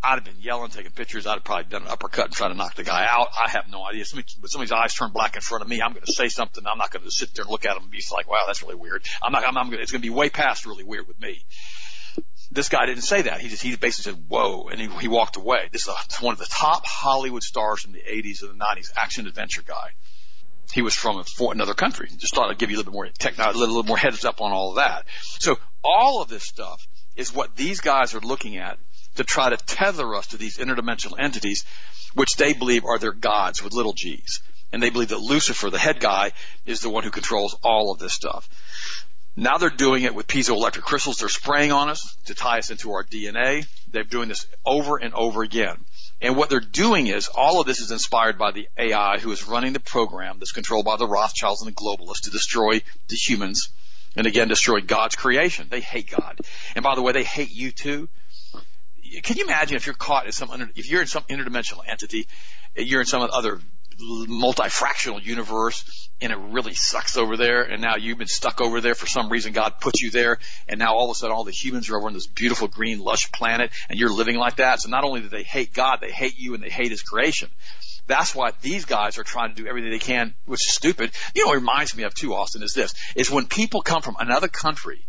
[0.04, 1.26] I'd have been yelling, taking pictures.
[1.26, 3.28] I'd have probably done an uppercut and tried to knock the guy out.
[3.42, 4.04] I have no idea.
[4.04, 5.80] Somebody, somebody's eyes turn black in front of me.
[5.80, 6.62] I'm going to say something.
[6.70, 8.62] I'm not going to sit there and look at him and be like, wow, that's
[8.62, 9.02] really weird.
[9.22, 11.42] I'm not, I'm, I'm gonna, it's going to be way past really weird with me.
[12.50, 13.40] This guy didn't say that.
[13.40, 15.68] He just, he basically said, whoa, and he, he walked away.
[15.72, 18.90] This is a, one of the top Hollywood stars from the 80s and the 90s,
[18.96, 19.90] action adventure guy.
[20.72, 22.08] He was from a, another country.
[22.16, 24.24] Just thought I'd give you a little bit more technology, a little, little more heads
[24.24, 25.06] up on all of that.
[25.38, 28.78] So all of this stuff is what these guys are looking at
[29.16, 31.64] to try to tether us to these interdimensional entities,
[32.14, 34.40] which they believe are their gods with little g's.
[34.72, 36.32] And they believe that Lucifer, the head guy,
[36.66, 38.48] is the one who controls all of this stuff.
[39.36, 41.18] Now they're doing it with piezoelectric crystals.
[41.18, 43.66] They're spraying on us to tie us into our DNA.
[43.90, 45.76] They're doing this over and over again.
[46.20, 49.46] And what they're doing is all of this is inspired by the AI who is
[49.46, 53.70] running the program that's controlled by the Rothschilds and the globalists to destroy the humans
[54.16, 55.66] and again destroy God's creation.
[55.68, 56.38] They hate God.
[56.76, 58.08] And by the way, they hate you too.
[59.22, 62.26] Can you imagine if you're caught in some, if you're in some interdimensional entity,
[62.76, 63.60] you're in some other
[63.98, 68.94] multi-fractional universe and it really sucks over there and now you've been stuck over there
[68.94, 71.50] for some reason God put you there and now all of a sudden all the
[71.50, 74.80] humans are over on this beautiful green lush planet and you're living like that.
[74.80, 77.50] So not only do they hate God, they hate you and they hate his creation.
[78.06, 81.12] That's why these guys are trying to do everything they can, which is stupid.
[81.34, 84.16] You know what reminds me of too, Austin, is this, is when people come from
[84.18, 85.06] another country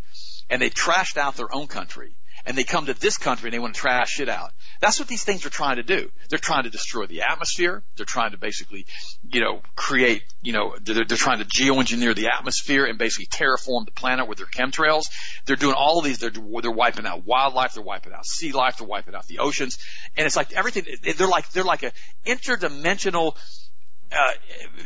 [0.50, 3.60] and they trashed out their own country and they come to this country and they
[3.60, 4.54] want to trash it out.
[4.82, 6.12] That's what these things are trying to do.
[6.30, 7.84] They're trying to destroy the atmosphere.
[7.96, 8.86] They're trying to basically,
[9.32, 13.86] you know, create, you know, they're, they're trying to geoengineer the atmosphere and basically terraform
[13.86, 15.04] the planet with their chemtrails.
[15.46, 16.20] They're doing all of these.
[16.20, 17.74] They're, they're wiping out wildlife.
[17.74, 18.78] They're wiping out sea life.
[18.78, 19.78] They're wiping out the oceans.
[20.18, 20.86] And it's like everything,
[21.18, 21.92] they're like, they're like a
[22.26, 23.36] interdimensional,
[24.12, 24.32] uh,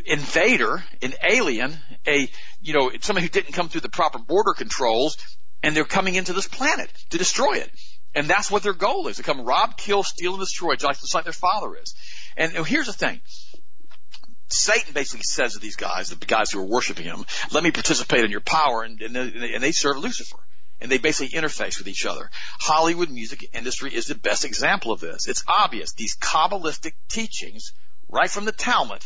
[0.05, 2.29] invader, an alien, a,
[2.61, 5.17] you know, somebody who didn't come through the proper border controls
[5.61, 7.71] and they're coming into this planet to destroy it.
[8.15, 11.25] And that's what their goal is, to come rob, kill, steal, and destroy, just like
[11.25, 11.93] their father is.
[12.35, 13.21] And here's the thing.
[14.47, 18.25] Satan basically says to these guys, the guys who are worshiping him, let me participate
[18.25, 20.39] in your power, and, and, and they serve Lucifer.
[20.81, 22.29] And they basically interface with each other.
[22.59, 25.27] Hollywood music industry is the best example of this.
[25.27, 25.91] It's obvious.
[25.93, 27.73] These Kabbalistic teachings,
[28.07, 29.05] right from the Talmud,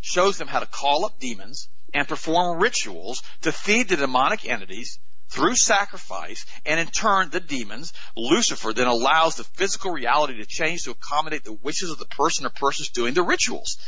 [0.00, 4.98] shows them how to call up demons and perform rituals to feed the demonic entities
[5.34, 10.84] through sacrifice, and in turn the demons, Lucifer then allows the physical reality to change
[10.84, 13.78] to accommodate the wishes of the person or persons doing the rituals.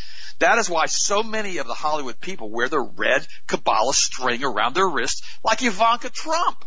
[0.41, 4.75] That is why so many of the Hollywood people wear the red Kabbalah string around
[4.75, 6.65] their wrist like Ivanka Trump.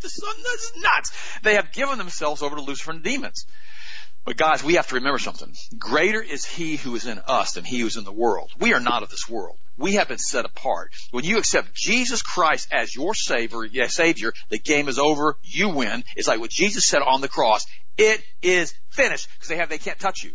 [0.00, 1.10] This is nuts.
[1.42, 3.46] They have given themselves over to Lucifer and demons.
[4.28, 5.54] But guys, we have to remember something.
[5.78, 8.50] Greater is he who is in us than he who is in the world.
[8.58, 9.56] We are not of this world.
[9.78, 10.92] We have been set apart.
[11.12, 15.38] When you accept Jesus Christ as your Savior, Savior, the game is over.
[15.42, 16.04] You win.
[16.14, 17.64] It's like what Jesus said on the cross.
[17.96, 20.32] It is finished because they have, they can't touch you.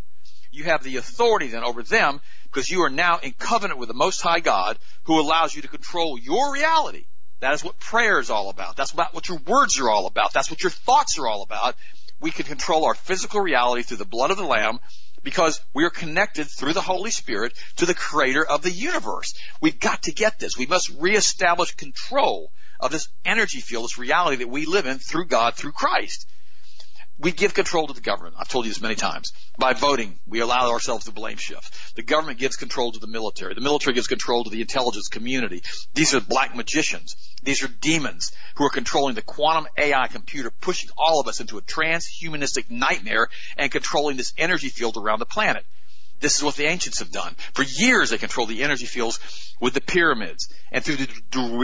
[0.50, 3.94] You have the authority then over them because you are now in covenant with the
[3.94, 7.06] Most High God who allows you to control your reality.
[7.42, 8.76] That is what prayer is all about.
[8.76, 10.34] That's about what your words are all about.
[10.34, 11.76] That's what your thoughts are all about.
[12.20, 14.80] We can control our physical reality through the blood of the Lamb
[15.24, 19.34] because we are connected through the Holy Spirit to the creator of the universe.
[19.62, 20.58] We've got to get this.
[20.58, 25.26] We must reestablish control of this energy field, this reality that we live in through
[25.26, 26.28] God, through Christ
[27.24, 28.36] we give control to the government.
[28.38, 29.32] I've told you this many times.
[29.58, 31.96] By voting, we allow ourselves to blame shift.
[31.96, 33.54] The government gives control to the military.
[33.54, 35.64] The military gives control to the intelligence community.
[35.94, 37.16] These are black magicians.
[37.42, 41.58] These are demons who are controlling the quantum AI computer, pushing all of us into
[41.58, 45.66] a transhumanistic nightmare and controlling this energy field around the planet.
[46.20, 47.36] This is what the ancients have done.
[47.54, 49.20] For years they controlled the energy fields
[49.62, 51.08] with the pyramids and through the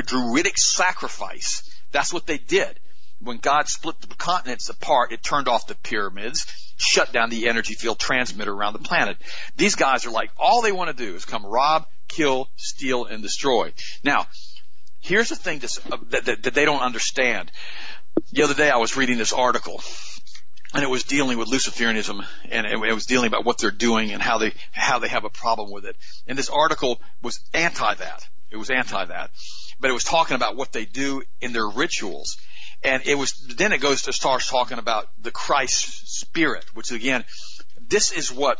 [0.05, 1.63] druidic sacrifice.
[1.91, 2.79] That's what they did
[3.21, 6.45] when God split the continents apart, it turned off the pyramids,
[6.77, 9.17] shut down the energy field transmitter around the planet.
[9.55, 13.21] These guys are like, all they want to do is come rob, kill, steal, and
[13.21, 13.73] destroy.
[14.03, 14.27] Now,
[14.99, 15.61] here's the thing
[15.91, 17.51] uh, that, that, that they don't understand.
[18.31, 19.81] The other day I was reading this article
[20.73, 24.21] and it was dealing with Luciferianism, and it was dealing about what they're doing and
[24.21, 25.95] how they how they have a problem with it.
[26.27, 28.27] And this article was anti that.
[28.51, 29.31] It was anti that,
[29.79, 32.37] but it was talking about what they do in their rituals.
[32.83, 37.25] And it was, then it goes to starts talking about the Christ spirit, which again,
[37.87, 38.57] this is what,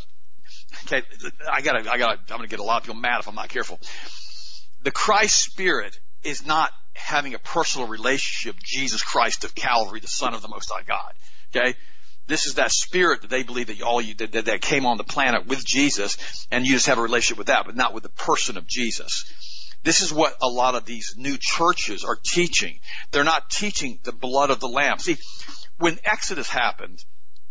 [0.85, 1.03] okay,
[1.49, 3.49] I gotta, I gotta, I'm gonna get a lot of people mad if I'm not
[3.49, 3.79] careful.
[4.83, 10.33] The Christ spirit is not having a personal relationship, Jesus Christ of Calvary, the Son
[10.33, 11.13] of the Most High God.
[11.55, 11.75] Okay?
[12.27, 15.03] This is that spirit that they believe that all you that, that came on the
[15.03, 18.09] planet with Jesus, and you just have a relationship with that, but not with the
[18.09, 19.25] person of Jesus.
[19.83, 22.79] This is what a lot of these new churches are teaching.
[23.11, 24.99] They're not teaching the blood of the lamb.
[24.99, 25.17] See,
[25.77, 26.99] when Exodus happened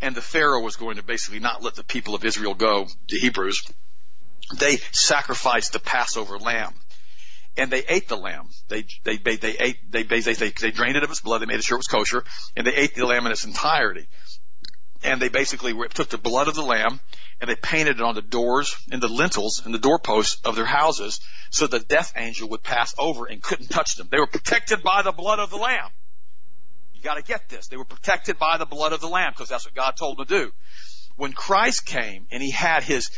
[0.01, 3.19] and the Pharaoh was going to basically not let the people of Israel go, the
[3.19, 3.63] Hebrews,
[4.57, 6.75] they sacrificed the Passover lamb.
[7.57, 8.51] And they ate the lamb.
[8.69, 11.43] They, they, they, they ate, they, they, they, they drained it of its blood.
[11.43, 12.25] They made sure it was kosher
[12.57, 14.07] and they ate the lamb in its entirety.
[15.03, 17.01] And they basically took the blood of the lamb
[17.41, 20.65] and they painted it on the doors and the lintels and the doorposts of their
[20.65, 21.21] houses
[21.51, 24.09] so the death angel would pass over and couldn't touch them.
[24.11, 25.91] They were protected by the blood of the lamb.
[26.95, 27.69] You gotta get this.
[27.69, 30.27] They were protected by the blood of the lamb because that's what God told them
[30.27, 30.53] to do.
[31.17, 33.11] When Christ came and he had his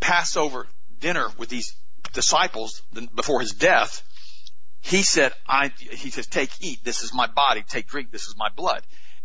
[0.00, 0.66] Passover
[0.98, 1.76] dinner with these
[2.14, 2.82] disciples
[3.14, 4.02] before his death,
[4.80, 6.82] he said, I, he says, take, eat.
[6.82, 7.62] This is my body.
[7.68, 8.10] Take, drink.
[8.10, 8.82] This is my blood.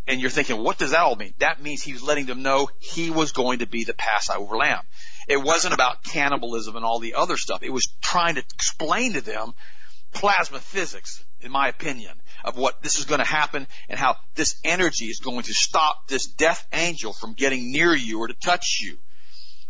[0.08, 1.34] And you're thinking, what does that all mean?
[1.39, 4.84] That means he was letting them know he was going to be the Passover lamb.
[5.28, 7.62] It wasn't about cannibalism and all the other stuff.
[7.62, 9.53] It was trying to explain to them
[10.14, 12.14] plasma physics, in my opinion,
[12.45, 16.08] of what this is going to happen and how this energy is going to stop
[16.08, 18.97] this death angel from getting near you or to touch you.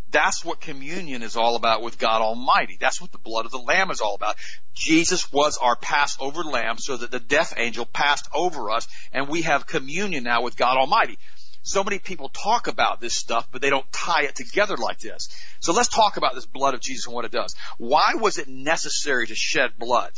[0.10, 2.78] That's what communion is all about with God Almighty.
[2.80, 4.38] That's what the blood of the Lamb is all about.
[4.74, 9.42] Jesus was our Passover Lamb so that the death angel passed over us and we
[9.42, 11.18] have communion now with God Almighty.
[11.64, 15.28] So many people talk about this stuff, but they don't tie it together like this.
[15.60, 17.56] So let's talk about this blood of Jesus and what it does.
[17.78, 20.14] Why was it necessary to shed blood?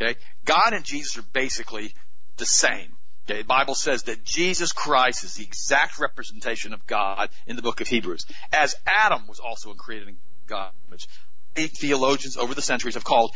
[0.00, 0.18] Okay.
[0.46, 1.94] God and Jesus are basically
[2.38, 2.97] the same.
[3.30, 7.62] Okay, the Bible says that Jesus Christ is the exact representation of God in the
[7.62, 8.24] book of Hebrews,
[8.54, 10.16] as Adam was also created in
[10.46, 11.08] God's image.
[11.54, 13.34] Theologians over the centuries have called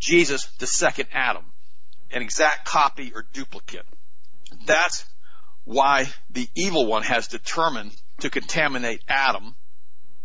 [0.00, 1.44] Jesus the second Adam,
[2.10, 3.84] an exact copy or duplicate.
[4.64, 5.04] That's
[5.64, 9.54] why the evil one has determined to contaminate Adam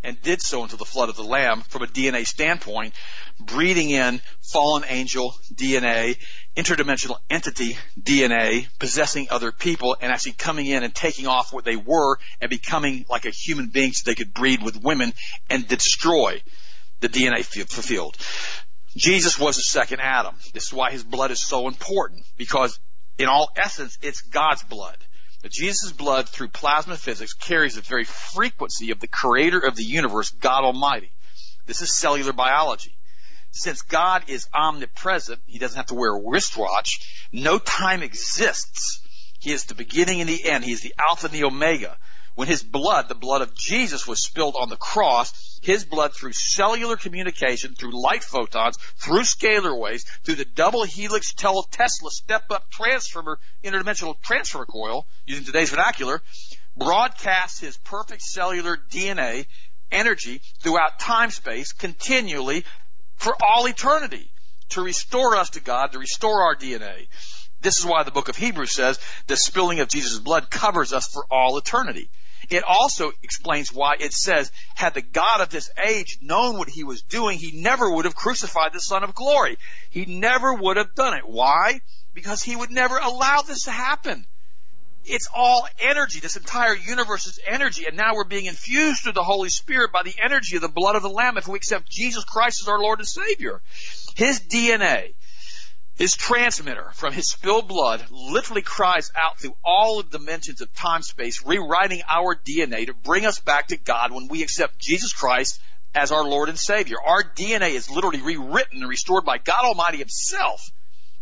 [0.01, 2.93] and did so until the flood of the Lamb from a DNA standpoint,
[3.37, 6.17] breeding in fallen angel DNA,
[6.55, 11.75] interdimensional entity DNA, possessing other people, and actually coming in and taking off what they
[11.75, 15.13] were and becoming like a human being so they could breed with women
[15.49, 16.41] and destroy
[16.99, 18.17] the DNA field.
[18.95, 20.35] Jesus was the second Adam.
[20.53, 22.79] This is why his blood is so important because
[23.17, 24.97] in all essence, it's God's blood.
[25.49, 30.31] Jesus' blood through plasma physics carries the very frequency of the creator of the universe,
[30.31, 31.11] God Almighty.
[31.65, 32.97] This is cellular biology.
[33.51, 37.27] Since God is omnipresent, He doesn't have to wear a wristwatch.
[37.31, 39.01] No time exists.
[39.39, 40.63] He is the beginning and the end.
[40.63, 41.97] He is the Alpha and the Omega.
[42.35, 46.33] When His blood, the blood of Jesus, was spilled on the cross, his blood through
[46.33, 52.69] cellular communication, through light photons, through scalar waves, through the double helix Tesla step up
[52.69, 56.21] transformer, interdimensional transfer coil, using today's vernacular,
[56.77, 59.45] broadcasts his perfect cellular DNA
[59.91, 62.63] energy throughout time space continually
[63.19, 64.31] for all eternity
[64.69, 67.07] to restore us to God, to restore our DNA.
[67.61, 71.07] This is why the book of Hebrews says the spilling of Jesus' blood covers us
[71.07, 72.09] for all eternity.
[72.49, 76.85] It also explains why it says, had the God of this age known what he
[76.85, 79.57] was doing, he never would have crucified the Son of Glory.
[79.89, 81.27] He never would have done it.
[81.27, 81.81] Why?
[82.13, 84.25] Because he would never allow this to happen.
[85.05, 86.19] It's all energy.
[86.19, 87.85] This entire universe is energy.
[87.85, 90.95] And now we're being infused through the Holy Spirit by the energy of the blood
[90.95, 93.61] of the Lamb if we accept Jesus Christ as our Lord and Savior.
[94.15, 95.13] His DNA,
[95.95, 101.01] his transmitter from his spilled blood literally cries out through all the dimensions of time
[101.01, 105.59] space, rewriting our DNA to bring us back to God when we accept Jesus Christ
[105.95, 106.97] as our Lord and Savior.
[107.03, 110.71] Our DNA is literally rewritten and restored by God Almighty Himself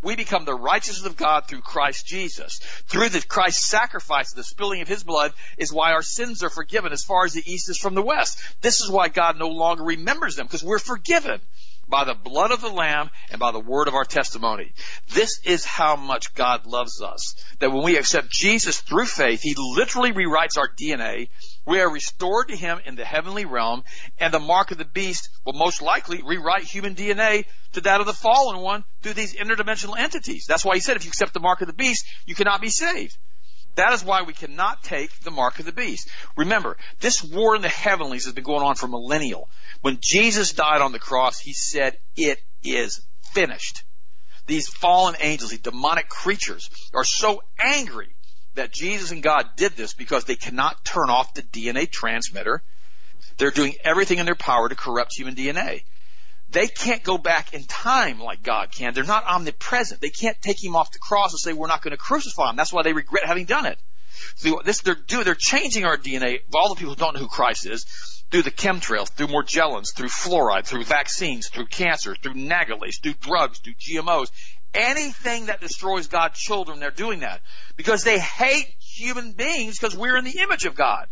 [0.01, 2.59] we become the righteousness of God through Christ Jesus.
[2.87, 6.91] Through the Christ sacrifice, the spilling of His blood is why our sins are forgiven
[6.91, 8.39] as far as the east is from the west.
[8.61, 11.41] This is why God no longer remembers them because we're forgiven
[11.87, 14.73] by the blood of the Lamb and by the word of our testimony.
[15.13, 17.35] This is how much God loves us.
[17.59, 21.29] That when we accept Jesus through faith, He literally rewrites our DNA.
[21.67, 23.83] We are restored to Him in the heavenly realm,
[24.17, 27.43] and the mark of the beast will most likely rewrite human DNA
[27.73, 30.45] to that of the fallen one through these interdimensional entities.
[30.47, 32.69] That's why He said if you accept the mark of the beast, you cannot be
[32.69, 33.17] saved.
[33.75, 36.09] That is why we cannot take the mark of the beast.
[36.37, 39.49] Remember, this war in the heavenlies has been going on for millennial.
[39.81, 43.01] When Jesus died on the cross, he said, it is
[43.33, 43.83] finished.
[44.47, 48.15] These fallen angels, these demonic creatures are so angry
[48.57, 52.61] that Jesus and God did this because they cannot turn off the DNA transmitter.
[53.37, 55.83] They're doing everything in their power to corrupt human DNA.
[56.49, 58.93] They can't go back in time like God can.
[58.93, 60.01] They're not omnipresent.
[60.01, 62.55] They can't take him off the cross and say, we're not going to crucify him.
[62.55, 63.79] That's why they regret having done it.
[64.35, 66.39] So this, they're doing, they're changing our DNA.
[66.55, 67.85] All the people who don't know who Christ is,
[68.31, 73.59] through the chemtrails, through Morgellons, through fluoride, through vaccines, through cancer, through nagalase, through drugs,
[73.59, 74.31] through GMOs.
[74.77, 77.41] Anything that destroys God's children, they're doing that.
[77.75, 81.07] Because they hate human beings because we're in the image of God.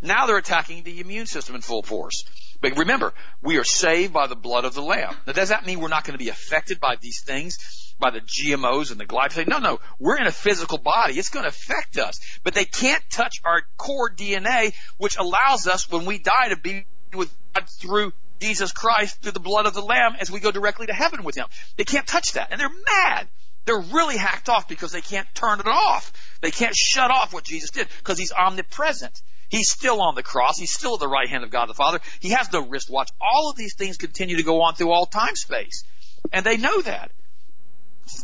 [0.00, 2.24] Now they're attacking the immune system in full force.
[2.60, 5.14] But remember, we are saved by the blood of the Lamb.
[5.26, 7.58] Now does that mean we're not going to be affected by these things?
[7.98, 9.48] By the GMOs and the glyphosate?
[9.48, 9.80] No, no.
[9.98, 11.18] We're in a physical body.
[11.18, 12.20] It's going to affect us.
[12.44, 16.86] But they can't touch our core DNA, which allows us, when we die, to be
[17.14, 20.86] with God through Jesus Christ, through the blood of the Lamb, as we go directly
[20.86, 21.46] to heaven with Him.
[21.76, 22.48] They can't touch that.
[22.50, 23.28] And they're mad.
[23.66, 26.12] They're really hacked off because they can't turn it off.
[26.40, 29.20] They can't shut off what Jesus did because He's omnipresent.
[29.50, 30.58] He's still on the cross.
[30.58, 32.00] He's still at the right hand of God the Father.
[32.20, 33.10] He has no wristwatch.
[33.20, 35.84] All of these things continue to go on through all time space.
[36.32, 37.10] And they know that.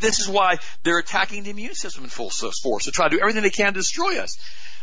[0.01, 3.21] This is why they're attacking the immune system in full force to try to do
[3.21, 4.39] everything they can to destroy us.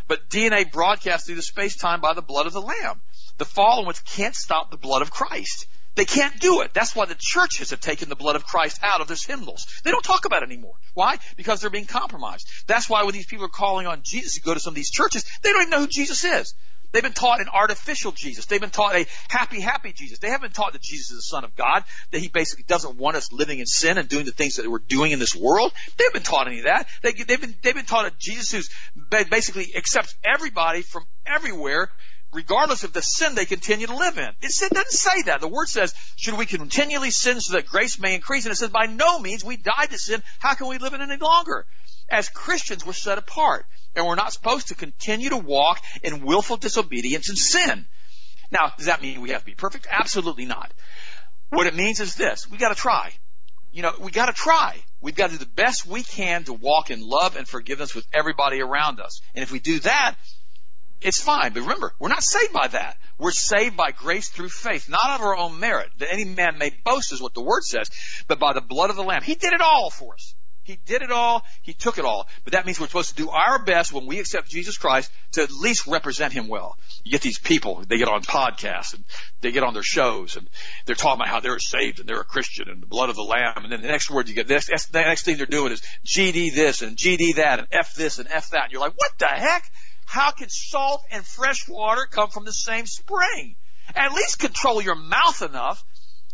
[0.07, 3.01] But DNA broadcasts through the space time by the blood of the Lamb.
[3.37, 5.67] The fallen ones can't stop the blood of Christ.
[5.95, 6.73] They can't do it.
[6.73, 9.67] That's why the churches have taken the blood of Christ out of their hymnals.
[9.83, 10.73] They don't talk about it anymore.
[10.95, 11.17] Why?
[11.37, 12.49] Because they're being compromised.
[12.65, 14.89] That's why when these people are calling on Jesus, to go to some of these
[14.89, 16.55] churches, they don't even know who Jesus is.
[16.93, 18.45] They've been taught an artificial Jesus.
[18.45, 20.19] They've been taught a happy, happy Jesus.
[20.19, 22.97] They haven't been taught that Jesus is the Son of God, that He basically doesn't
[22.97, 25.73] want us living in sin and doing the things that we're doing in this world.
[25.97, 26.87] They haven't been taught any of that.
[27.01, 28.69] They, have been, they've been taught a Jesus who's
[29.29, 31.89] basically accepts everybody from everywhere
[32.33, 34.29] regardless of the sin they continue to live in.
[34.41, 35.41] It doesn't say that.
[35.41, 38.45] The word says, should we continually sin so that grace may increase?
[38.45, 40.23] And it says, by no means, we died to sin.
[40.39, 41.65] How can we live in it any longer?
[42.09, 43.65] As Christians, we're set apart.
[43.95, 47.85] And we're not supposed to continue to walk in willful disobedience and sin.
[48.51, 49.87] Now, does that mean we have to be perfect?
[49.89, 50.73] Absolutely not.
[51.49, 52.49] What it means is this.
[52.49, 53.11] We gotta try.
[53.71, 54.77] You know, we gotta try.
[55.03, 58.07] We've got to do the best we can to walk in love and forgiveness with
[58.13, 59.19] everybody around us.
[59.35, 60.15] And if we do that,
[61.03, 61.53] it's fine.
[61.53, 62.97] But remember, we're not saved by that.
[63.17, 66.71] We're saved by grace through faith, not of our own merit, that any man may
[66.83, 67.89] boast is what the word says,
[68.27, 69.21] but by the blood of the Lamb.
[69.21, 70.35] He did it all for us.
[70.63, 71.43] He did it all.
[71.61, 72.27] He took it all.
[72.45, 75.43] But that means we're supposed to do our best when we accept Jesus Christ to
[75.43, 76.77] at least represent Him well.
[77.03, 79.03] You get these people, they get on podcasts and
[79.41, 80.49] they get on their shows and
[80.85, 83.23] they're talking about how they're saved and they're a Christian and the blood of the
[83.23, 83.63] Lamb.
[83.63, 86.55] And then the next word you get, this, the next thing they're doing is GD
[86.55, 88.63] this and GD that and F this and F that.
[88.63, 89.69] And you're like, what the heck?
[90.05, 93.55] How can salt and fresh water come from the same spring?
[93.95, 95.83] At least control your mouth enough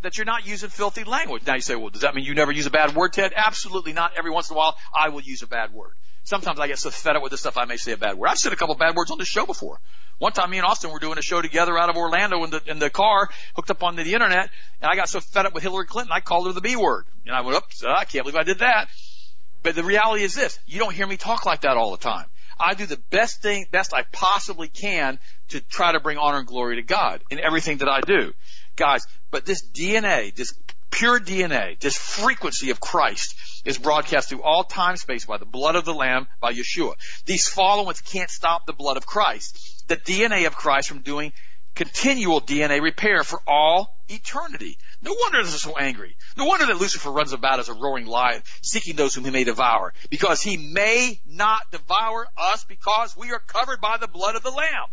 [0.02, 1.46] that you're not using filthy language.
[1.46, 3.34] Now you say, well, does that mean you never use a bad word, Ted?
[3.36, 4.14] Absolutely not.
[4.18, 5.94] Every once in a while, I will use a bad word.
[6.24, 8.28] Sometimes I get so fed up with this stuff, I may say a bad word.
[8.30, 9.80] I've said a couple bad words on this show before.
[10.20, 12.62] One time, me and Austin were doing a show together out of Orlando in the
[12.68, 14.50] in the car, hooked up on the internet,
[14.82, 17.06] and I got so fed up with Hillary Clinton, I called her the B word,
[17.26, 18.90] and I went, "Oops, I can't believe I did that."
[19.64, 22.26] But the reality is this: you don't hear me talk like that all the time.
[22.60, 26.48] I do the best thing, best I possibly can to try to bring honor and
[26.48, 28.34] glory to God in everything that I do.
[28.76, 30.54] Guys, but this DNA, this
[30.92, 33.36] pure DNA, this frequency of Christ
[33.66, 36.96] is broadcast through all time space by the blood of the Lamb, by Yeshua.
[37.26, 39.86] These fallen ones can't stop the blood of Christ.
[39.88, 41.34] The DNA of Christ from doing
[41.76, 44.78] continual DNA repair for all eternity.
[45.02, 46.18] No wonder they're so angry.
[46.36, 49.46] No wonder that Lucifer runs about as a roaring lion, seeking those whom he may
[49.46, 49.94] devour.
[50.10, 54.52] Because he may not devour us because we are covered by the blood of the
[54.52, 54.88] Lamb.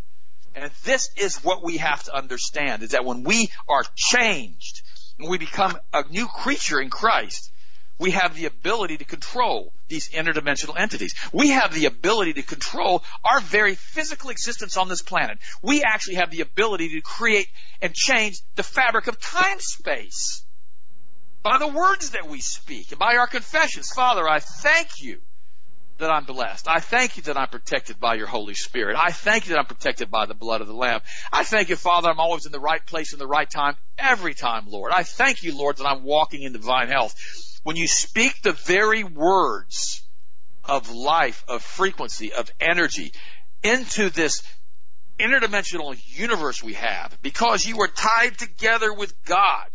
[0.55, 4.83] And this is what we have to understand, is that when we are changed,
[5.19, 7.53] when we become a new creature in Christ,
[7.99, 11.15] we have the ability to control these interdimensional entities.
[11.33, 15.39] We have the ability to control our very physical existence on this planet.
[15.63, 17.49] We actually have the ability to create
[17.81, 20.45] and change the fabric of time space
[21.43, 23.91] by the words that we speak and by our confessions.
[23.95, 25.21] Father, I thank you
[25.99, 26.69] that I'm blessed.
[26.69, 28.97] I thank you that I'm protected by your Holy Spirit.
[28.99, 31.01] I thank you that I'm protected by the blood of the Lamb.
[31.33, 34.35] I thank you, Father, I'm always in the right place in the right time, every
[34.35, 34.93] time, Lord.
[34.95, 37.15] I thank you, Lord, that I'm walking in divine health.
[37.67, 40.01] When you speak the very words
[40.63, 43.11] of life, of frequency, of energy
[43.61, 44.45] into this
[45.19, 49.67] interdimensional universe we have, because you are tied together with God,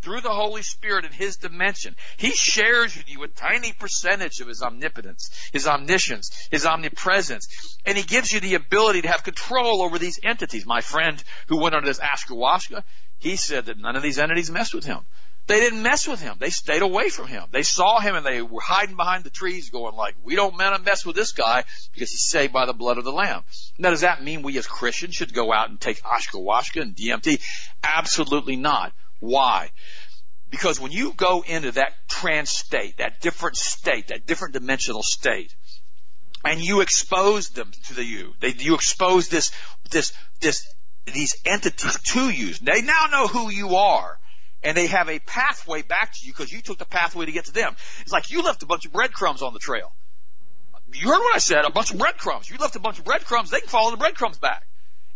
[0.00, 1.96] through the Holy Spirit in His dimension.
[2.16, 7.98] He shares with you a tiny percentage of His omnipotence, His omniscience, His omnipresence, and
[7.98, 10.64] He gives you the ability to have control over these entities.
[10.64, 12.84] My friend who went under this ayahuasca,
[13.18, 15.00] he said that none of these entities messed with him.
[15.46, 16.36] They didn't mess with him.
[16.38, 17.44] They stayed away from him.
[17.50, 21.04] They saw him and they were hiding behind the trees going like, we don't mess
[21.04, 23.42] with this guy because he's saved by the blood of the Lamb.
[23.78, 27.42] Now does that mean we as Christians should go out and take ayahuasca and DMT?
[27.82, 28.94] Absolutely not.
[29.20, 29.70] Why?
[30.50, 35.54] Because when you go into that trance state, that different state, that different dimensional state,
[36.42, 39.50] and you expose them to the you, they, you expose this,
[39.90, 40.66] this, this,
[41.06, 42.54] these entities to you.
[42.62, 44.18] They now know who you are.
[44.64, 47.44] And they have a pathway back to you because you took the pathway to get
[47.44, 47.76] to them.
[48.00, 49.92] It's like you left a bunch of breadcrumbs on the trail.
[50.92, 52.48] You heard what I said, a bunch of breadcrumbs.
[52.48, 54.64] You left a bunch of breadcrumbs, they can follow the breadcrumbs back.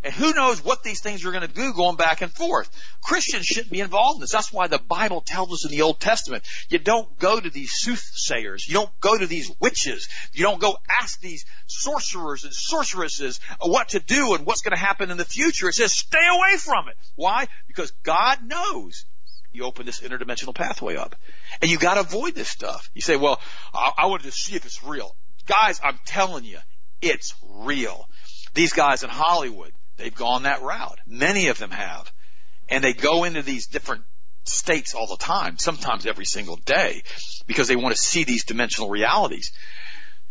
[0.04, 2.70] And who knows what these things are going to do going back and forth.
[3.02, 4.30] Christians shouldn't be involved in this.
[4.30, 7.72] That's why the Bible tells us in the Old Testament, you don't go to these
[7.72, 8.68] soothsayers.
[8.68, 10.08] You don't go to these witches.
[10.32, 14.80] You don't go ask these sorcerers and sorceresses what to do and what's going to
[14.80, 15.68] happen in the future.
[15.68, 16.96] It says stay away from it.
[17.16, 17.48] Why?
[17.66, 19.04] Because God knows
[19.52, 21.16] you open this interdimensional pathway up.
[21.60, 22.90] And you gotta avoid this stuff.
[22.94, 23.40] You say, well,
[23.74, 25.14] I, I wanted to see if it's real.
[25.46, 26.58] Guys, I'm telling you,
[27.00, 28.06] it's real.
[28.54, 31.00] These guys in Hollywood, They've gone that route.
[31.06, 32.10] Many of them have.
[32.68, 34.04] And they go into these different
[34.44, 37.02] states all the time, sometimes every single day,
[37.46, 39.52] because they want to see these dimensional realities.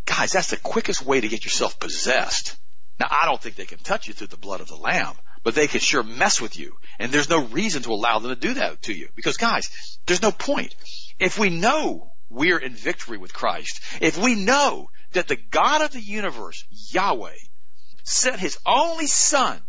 [0.05, 2.55] Guys, that's the quickest way to get yourself possessed.
[2.99, 5.55] Now, I don't think they can touch you through the blood of the Lamb, but
[5.55, 6.75] they can sure mess with you.
[6.99, 9.09] And there's no reason to allow them to do that to you.
[9.15, 9.69] Because guys,
[10.05, 10.75] there's no point.
[11.19, 15.91] If we know we're in victory with Christ, if we know that the God of
[15.91, 17.37] the universe, Yahweh,
[18.03, 19.59] sent his only son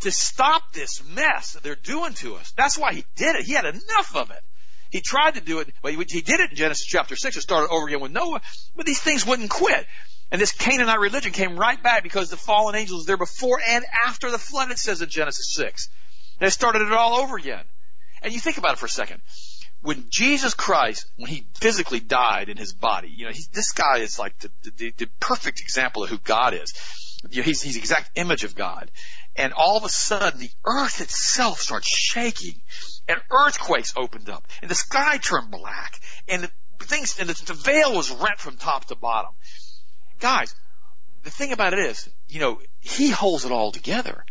[0.00, 2.52] to stop this mess that they're doing to us.
[2.56, 3.44] That's why he did it.
[3.44, 4.42] He had enough of it.
[4.90, 7.36] He tried to do it, but he did it in Genesis chapter 6.
[7.36, 8.40] and started over again with Noah,
[8.74, 9.86] but these things wouldn't quit.
[10.30, 14.30] And this Canaanite religion came right back because the fallen angels there before and after
[14.30, 15.88] the flood, it says in Genesis 6.
[16.38, 17.64] They started it all over again.
[18.22, 19.22] And you think about it for a second.
[19.80, 23.98] When Jesus Christ, when he physically died in his body, you know, he, this guy
[23.98, 26.74] is like the, the, the perfect example of who God is
[27.30, 28.90] he's, he's the exact image of God.
[29.36, 32.60] And all of a sudden, the earth itself starts shaking,
[33.08, 36.50] and earthquakes opened up, and the sky turned black, and the
[36.84, 39.30] things, and the, the veil was rent from top to bottom.
[40.18, 40.54] Guys,
[41.22, 44.24] the thing about it is, you know, he holds it all together.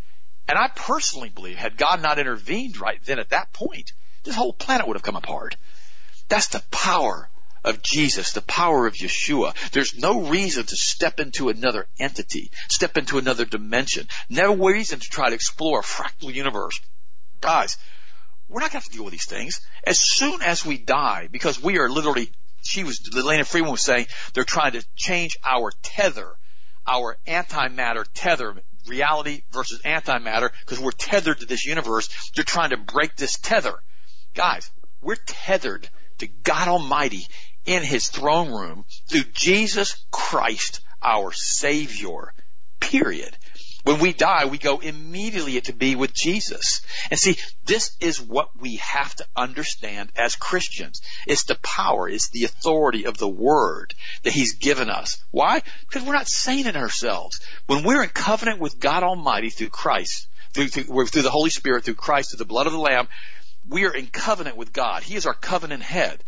[0.48, 3.92] And I personally believe, had God not intervened right then at that point,
[4.24, 5.56] this whole planet would have come apart.
[6.30, 7.30] That's the power
[7.64, 9.54] of Jesus, the power of Yeshua.
[9.72, 14.08] There's no reason to step into another entity, step into another dimension.
[14.30, 16.80] No reason to try to explore a fractal universe.
[17.42, 17.78] Guys,
[18.48, 19.62] we're not going to have to deal with these things.
[19.86, 22.32] As soon as we die, because we are literally,
[22.68, 26.34] she was, Elana Freeland was saying, they're trying to change our tether,
[26.86, 28.56] our antimatter tether,
[28.88, 32.32] reality versus antimatter, because we're tethered to this universe.
[32.36, 33.74] They're trying to break this tether.
[34.34, 35.90] Guys, we're tethered
[36.20, 37.28] to God Almighty
[37.66, 42.34] in his throne room through Jesus Christ, our Savior.
[42.80, 43.38] Period.
[43.88, 46.82] When we die, we go immediately to be with Jesus.
[47.10, 51.02] And see, this is what we have to understand as Christians.
[51.26, 55.24] It's the power, it's the authority of the Word that He's given us.
[55.32, 55.62] Why?
[55.88, 57.40] Because we're not sane in ourselves.
[57.68, 61.86] When we're in covenant with God Almighty through Christ, through, through, through the Holy Spirit,
[61.86, 63.08] through Christ, through the blood of the Lamb,
[63.70, 65.02] we are in covenant with God.
[65.02, 66.26] He is our covenant head.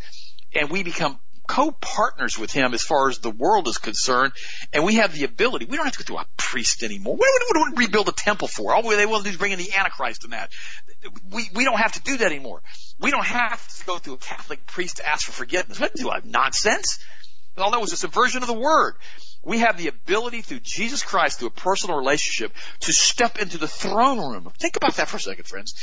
[0.55, 4.33] And we become co-partners with him as far as the world is concerned,
[4.71, 5.65] and we have the ability.
[5.65, 7.15] We don't have to go to a priest anymore.
[7.15, 8.75] What do we, we rebuild a temple for?
[8.75, 10.51] All they want to do is bring in the Antichrist and that.
[11.31, 12.61] We we don't have to do that anymore.
[12.99, 15.79] We don't have to go through a Catholic priest to ask for forgiveness.
[15.79, 16.99] What do I nonsense?
[17.57, 18.93] All that was a subversion of the word.
[19.43, 23.67] We have the ability through Jesus Christ, through a personal relationship, to step into the
[23.67, 24.51] throne room.
[24.59, 25.73] Think about that for a second, friends.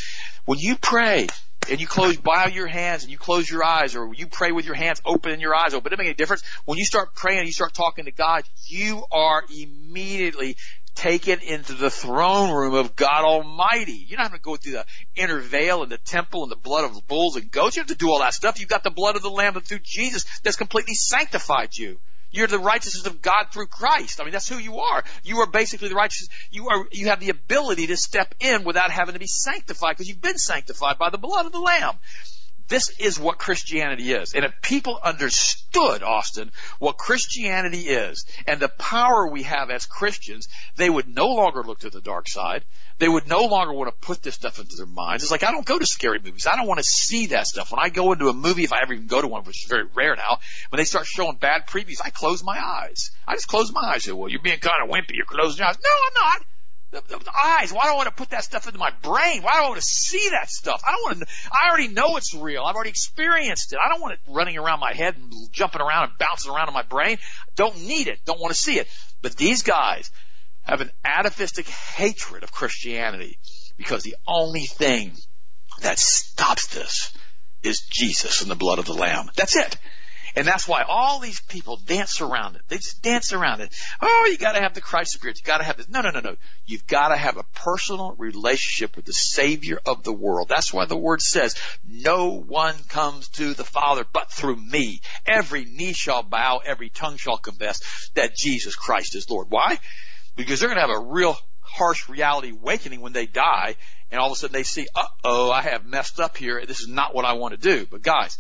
[0.44, 1.28] When you pray,
[1.68, 4.66] and you close, bow your hands and you close your eyes or you pray with
[4.66, 5.86] your hands open and your eyes open.
[5.86, 6.42] It doesn't make any difference.
[6.64, 10.57] When you start praying and you start talking to God, you are immediately
[10.94, 14.07] taken into the throne room of God Almighty.
[14.09, 16.84] You're not going to go through the inner veil and the temple and the blood
[16.84, 17.76] of bulls and goats.
[17.76, 18.59] You have to do all that stuff.
[18.59, 21.98] You've got the blood of the Lamb through Jesus that's completely sanctified you.
[22.31, 24.20] You're the righteousness of God through Christ.
[24.20, 25.05] I mean, that's who you are.
[25.22, 26.29] You are basically the righteousness.
[26.51, 30.09] You are, you have the ability to step in without having to be sanctified because
[30.09, 31.95] you've been sanctified by the blood of the Lamb.
[32.68, 34.34] This is what Christianity is.
[34.34, 40.48] And if people understood, Austin, what Christianity is and the power we have as Christians,
[40.76, 42.64] they would no longer look to the dark side.
[42.98, 45.22] They would no longer want to put this stuff into their minds.
[45.22, 46.46] It's like, I don't go to scary movies.
[46.46, 47.70] I don't want to see that stuff.
[47.70, 49.68] When I go into a movie, if I ever even go to one, which is
[49.68, 50.38] very rare now,
[50.70, 53.10] when they start showing bad previews, I close my eyes.
[53.28, 54.04] I just close my eyes.
[54.04, 55.14] Say, well, you're being kind of wimpy.
[55.14, 55.76] You're closing your eyes.
[55.82, 56.46] No, I'm not.
[57.09, 57.72] The, the, eyes.
[57.72, 59.42] Why do I want to put that stuff into my brain?
[59.42, 60.82] Why do I want to see that stuff?
[60.86, 61.26] I don't want to.
[61.53, 62.64] I already know it's real.
[62.64, 63.78] I've already experienced it.
[63.84, 66.74] I don't want it running around my head and jumping around and bouncing around in
[66.74, 67.18] my brain.
[67.55, 68.20] Don't need it.
[68.24, 68.88] Don't want to see it.
[69.20, 70.11] But these guys
[70.62, 73.38] have an atavistic hatred of Christianity
[73.76, 75.12] because the only thing
[75.82, 77.12] that stops this
[77.62, 79.28] is Jesus and the blood of the Lamb.
[79.36, 79.76] That's it.
[80.37, 82.62] And that's why all these people dance around it.
[82.68, 83.74] They just dance around it.
[84.03, 85.39] Oh, you gotta have the Christ spirit.
[85.39, 85.89] You gotta have this.
[85.89, 86.37] No, no, no, no.
[86.66, 90.51] You've gotta have a personal relationship with the Savior of the world.
[90.51, 91.57] That's why the word says,
[91.89, 95.01] no one comes to the Father but through me.
[95.24, 99.47] Every knee shall bow, every tongue shall confess that Jesus Christ is Lord.
[99.49, 99.78] Why?
[100.37, 103.76] Because they're gonna have a real harsh reality awakening when they die
[104.11, 106.62] and all of a sudden they see, uh oh, I have messed up here.
[106.66, 107.87] This is not what I want to do.
[107.91, 108.39] But guys,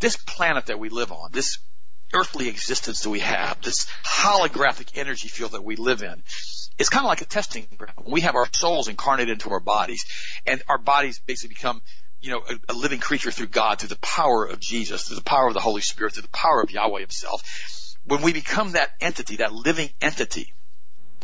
[0.00, 1.58] this planet that we live on, this
[2.14, 6.22] earthly existence that we have, this holographic energy field that we live in,
[6.78, 8.06] it's kind of like a testing ground.
[8.06, 10.04] We have our souls incarnated into our bodies,
[10.46, 11.82] and our bodies basically become,
[12.20, 15.22] you know, a, a living creature through God, through the power of Jesus, through the
[15.22, 17.96] power of the Holy Spirit, through the power of Yahweh Himself.
[18.04, 20.54] When we become that entity, that living entity,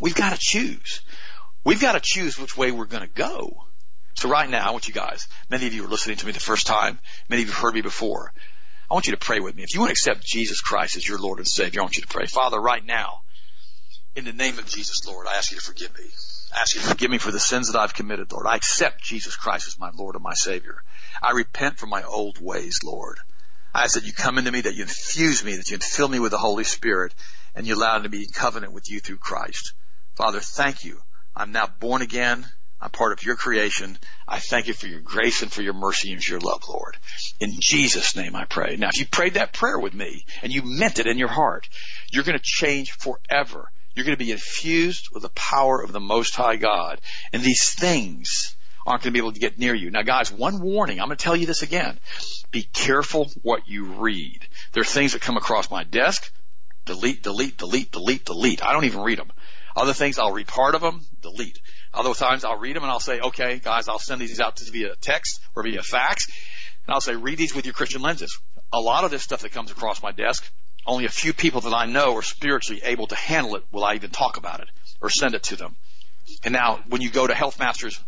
[0.01, 1.03] we've got to choose.
[1.65, 3.65] We've got to choose which way we're going to go.
[4.17, 6.41] So right now, I want you guys, many of you are listening to me the
[6.41, 6.99] first time,
[7.29, 8.33] many of you have heard me before.
[8.91, 9.63] I want you to pray with me.
[9.63, 12.03] If you want to accept Jesus Christ as your Lord and Savior, I want you
[12.03, 12.27] to pray.
[12.27, 13.23] Father, right now,
[14.15, 16.05] in the name of Jesus, Lord, I ask you to forgive me.
[16.55, 18.47] I ask you to forgive me for the sins that I've committed, Lord.
[18.47, 20.83] I accept Jesus Christ as my Lord and my Savior.
[21.23, 23.19] I repent from my old ways, Lord.
[23.75, 26.21] I ask that you come into me, that you infuse me, that you fill me
[26.21, 27.13] with the Holy Spirit,
[27.57, 29.73] and you allow me to be in covenant with you through Christ.
[30.15, 31.01] Father, thank you.
[31.35, 32.47] I'm now born again.
[32.85, 33.99] I'm part of your creation.
[34.29, 36.99] I thank you for your grace and for your mercy and for your love, Lord.
[37.41, 38.77] In Jesus' name I pray.
[38.77, 41.67] Now, if you prayed that prayer with me and you meant it in your heart,
[42.13, 43.71] you're going to change forever.
[43.95, 47.01] You're going to be infused with the power of the Most High God.
[47.33, 48.55] And these things
[48.87, 49.91] aren't going to be able to get near you.
[49.91, 51.01] Now guys, one warning.
[51.01, 51.99] I'm going to tell you this again.
[52.51, 54.47] Be careful what you read.
[54.75, 56.31] There are things that come across my desk.
[56.85, 58.63] Delete, delete, delete, delete, delete.
[58.63, 59.33] I don't even read them.
[59.77, 61.59] Other things, I'll read part of them, delete.
[61.95, 64.71] Other times I'll read them and I'll say, okay, guys, I'll send these out to
[64.71, 66.27] via text or via fax.
[66.87, 68.39] And I'll say, read these with your Christian lenses.
[68.73, 70.51] A lot of this stuff that comes across my desk,
[70.87, 73.95] only a few people that I know are spiritually able to handle it will I
[73.95, 74.69] even talk about it
[75.01, 75.77] or send it to them.
[76.43, 78.03] And now when you go to Health Masters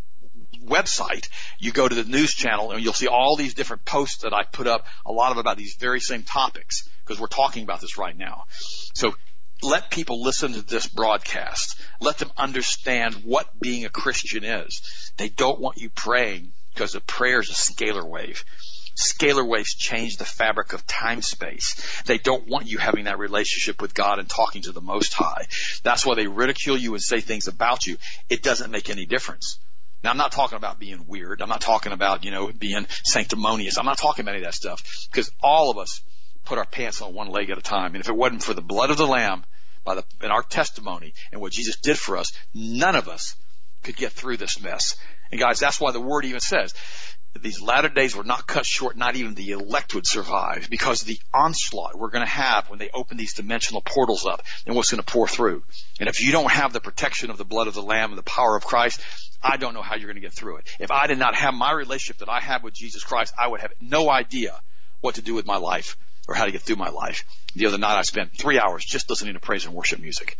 [0.64, 1.28] website,
[1.58, 4.42] you go to the news channel and you'll see all these different posts that I
[4.44, 7.96] put up, a lot of about these very same topics because we're talking about this
[7.96, 8.44] right now.
[8.94, 9.14] So
[9.62, 11.80] let people listen to this broadcast.
[12.00, 15.12] Let them understand what being a Christian is.
[15.16, 18.44] They don't want you praying because a prayer is a scalar wave.
[18.96, 22.02] Scalar waves change the fabric of time space.
[22.06, 25.46] They don't want you having that relationship with God and talking to the Most High.
[25.82, 27.98] That's why they ridicule you and say things about you.
[28.30, 29.58] It doesn't make any difference.
[30.02, 31.42] Now I'm not talking about being weird.
[31.42, 33.76] I'm not talking about, you know, being sanctimonious.
[33.76, 36.00] I'm not talking about any of that stuff because all of us
[36.46, 37.94] put our pants on one leg at a time.
[37.94, 39.44] And if it wasn't for the blood of the Lamb,
[39.84, 43.36] by the, in our testimony and what Jesus did for us, none of us
[43.82, 44.96] could get through this mess.
[45.30, 46.74] And guys, that's why the word even says
[47.42, 51.20] these latter days were not cut short, not even the elect would survive because the
[51.34, 55.02] onslaught we're going to have when they open these dimensional portals up and what's going
[55.02, 55.62] to pour through.
[56.00, 58.22] And if you don't have the protection of the blood of the Lamb and the
[58.22, 59.00] power of Christ,
[59.42, 60.68] I don't know how you're going to get through it.
[60.80, 63.60] If I did not have my relationship that I have with Jesus Christ, I would
[63.60, 64.58] have no idea
[65.00, 65.96] what to do with my life
[66.28, 67.24] or how to get through my life.
[67.54, 70.36] The other night I spent three hours just listening to praise and worship music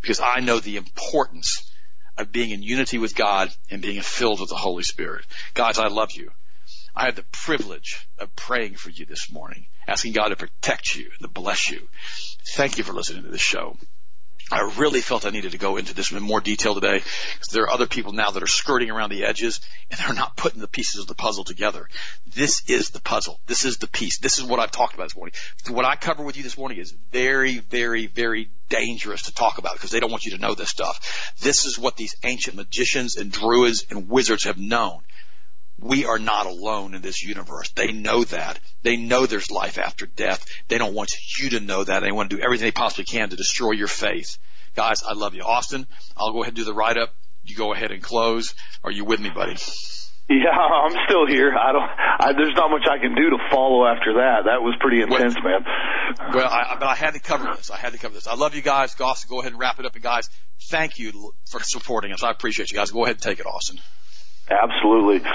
[0.00, 1.70] because I know the importance
[2.16, 5.24] of being in unity with God and being filled with the Holy Spirit.
[5.54, 6.30] Guys, I love you.
[6.94, 11.10] I have the privilege of praying for you this morning, asking God to protect you,
[11.20, 11.88] to bless you.
[12.54, 13.76] Thank you for listening to this show.
[14.50, 17.64] I really felt I needed to go into this in more detail today because there
[17.64, 19.60] are other people now that are skirting around the edges
[19.90, 21.88] and they're not putting the pieces of the puzzle together.
[22.32, 23.40] This is the puzzle.
[23.46, 24.18] This is the piece.
[24.18, 25.34] This is what I've talked about this morning.
[25.68, 29.72] What I cover with you this morning is very, very, very dangerous to talk about
[29.72, 31.34] because they don't want you to know this stuff.
[31.40, 35.00] This is what these ancient magicians and druids and wizards have known
[35.78, 37.70] we are not alone in this universe.
[37.70, 38.58] They know that.
[38.82, 40.46] They know there's life after death.
[40.68, 42.00] They don't want you to know that.
[42.00, 44.38] They want to do everything they possibly can to destroy your faith.
[44.74, 45.42] Guys, I love you.
[45.42, 47.14] Austin, I'll go ahead and do the write up.
[47.44, 48.54] You go ahead and close.
[48.82, 49.56] Are you with me, buddy?
[50.28, 51.54] Yeah, I'm still here.
[51.54, 51.88] I don't.
[52.18, 54.46] I, there's not much I can do to follow after that.
[54.46, 56.34] That was pretty intense, well, man.
[56.34, 57.70] Well, I, but I had to cover this.
[57.70, 58.26] I had to cover this.
[58.26, 58.98] I love you guys.
[59.00, 59.94] Austin, go ahead and wrap it up.
[59.94, 60.28] And guys,
[60.68, 62.24] thank you for supporting us.
[62.24, 62.90] I appreciate you guys.
[62.90, 63.78] Go ahead and take it, Austin.
[64.46, 65.26] Absolutely,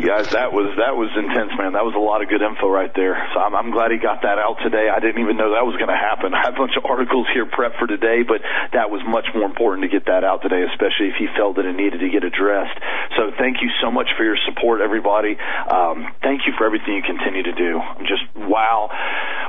[0.00, 0.32] guys.
[0.32, 1.76] That was that was intense, man.
[1.76, 3.12] That was a lot of good info right there.
[3.36, 4.88] So I'm, I'm glad he got that out today.
[4.88, 6.32] I didn't even know that was going to happen.
[6.38, 8.40] I have a bunch of articles here prepped for today, but
[8.72, 11.68] that was much more important to get that out today, especially if he felt that
[11.68, 12.72] it needed to get addressed.
[13.20, 15.36] So thank you so much for your support, everybody.
[15.68, 17.84] Um, thank you for everything you continue to do.
[18.08, 18.88] Just wow.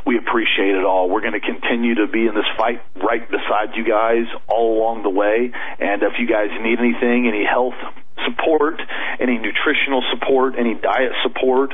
[0.04, 1.08] We appreciate it all.
[1.08, 5.08] We're going to continue to be in this fight right beside you guys all along
[5.08, 5.56] the way.
[5.80, 7.80] And if you guys need anything, any health
[8.26, 8.82] support,
[9.20, 11.72] any nutritional support, any diet support,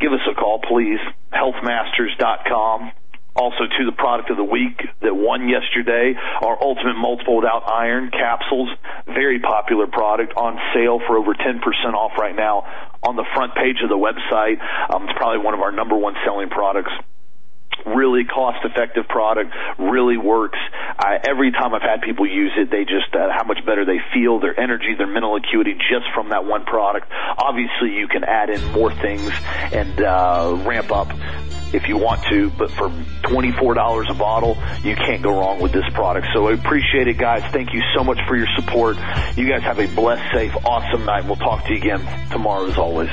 [0.00, 1.00] give us a call, please.
[1.32, 2.92] Healthmasters.com.
[3.34, 6.12] Also to the product of the week that won yesterday,
[6.44, 8.68] our Ultimate Multiple Without Iron capsules.
[9.06, 11.64] Very popular product on sale for over 10%
[11.94, 12.68] off right now
[13.02, 14.60] on the front page of the website.
[14.92, 16.92] Um, it's probably one of our number one selling products
[17.86, 20.58] really cost effective product really works.
[21.24, 24.38] Every time i've had people use it they just uh, how much better they feel
[24.40, 27.10] their energy their mental acuity just from that one product.
[27.10, 29.30] Obviously you can add in more things
[29.72, 31.08] and uh, ramp up
[31.74, 32.88] if you want to but for
[33.22, 36.26] $24 a bottle you can't go wrong with this product.
[36.32, 37.42] So i appreciate it guys.
[37.52, 38.96] Thank you so much for your support.
[39.36, 41.24] You guys have a blessed safe awesome night.
[41.24, 43.10] We'll talk to you again tomorrow as always.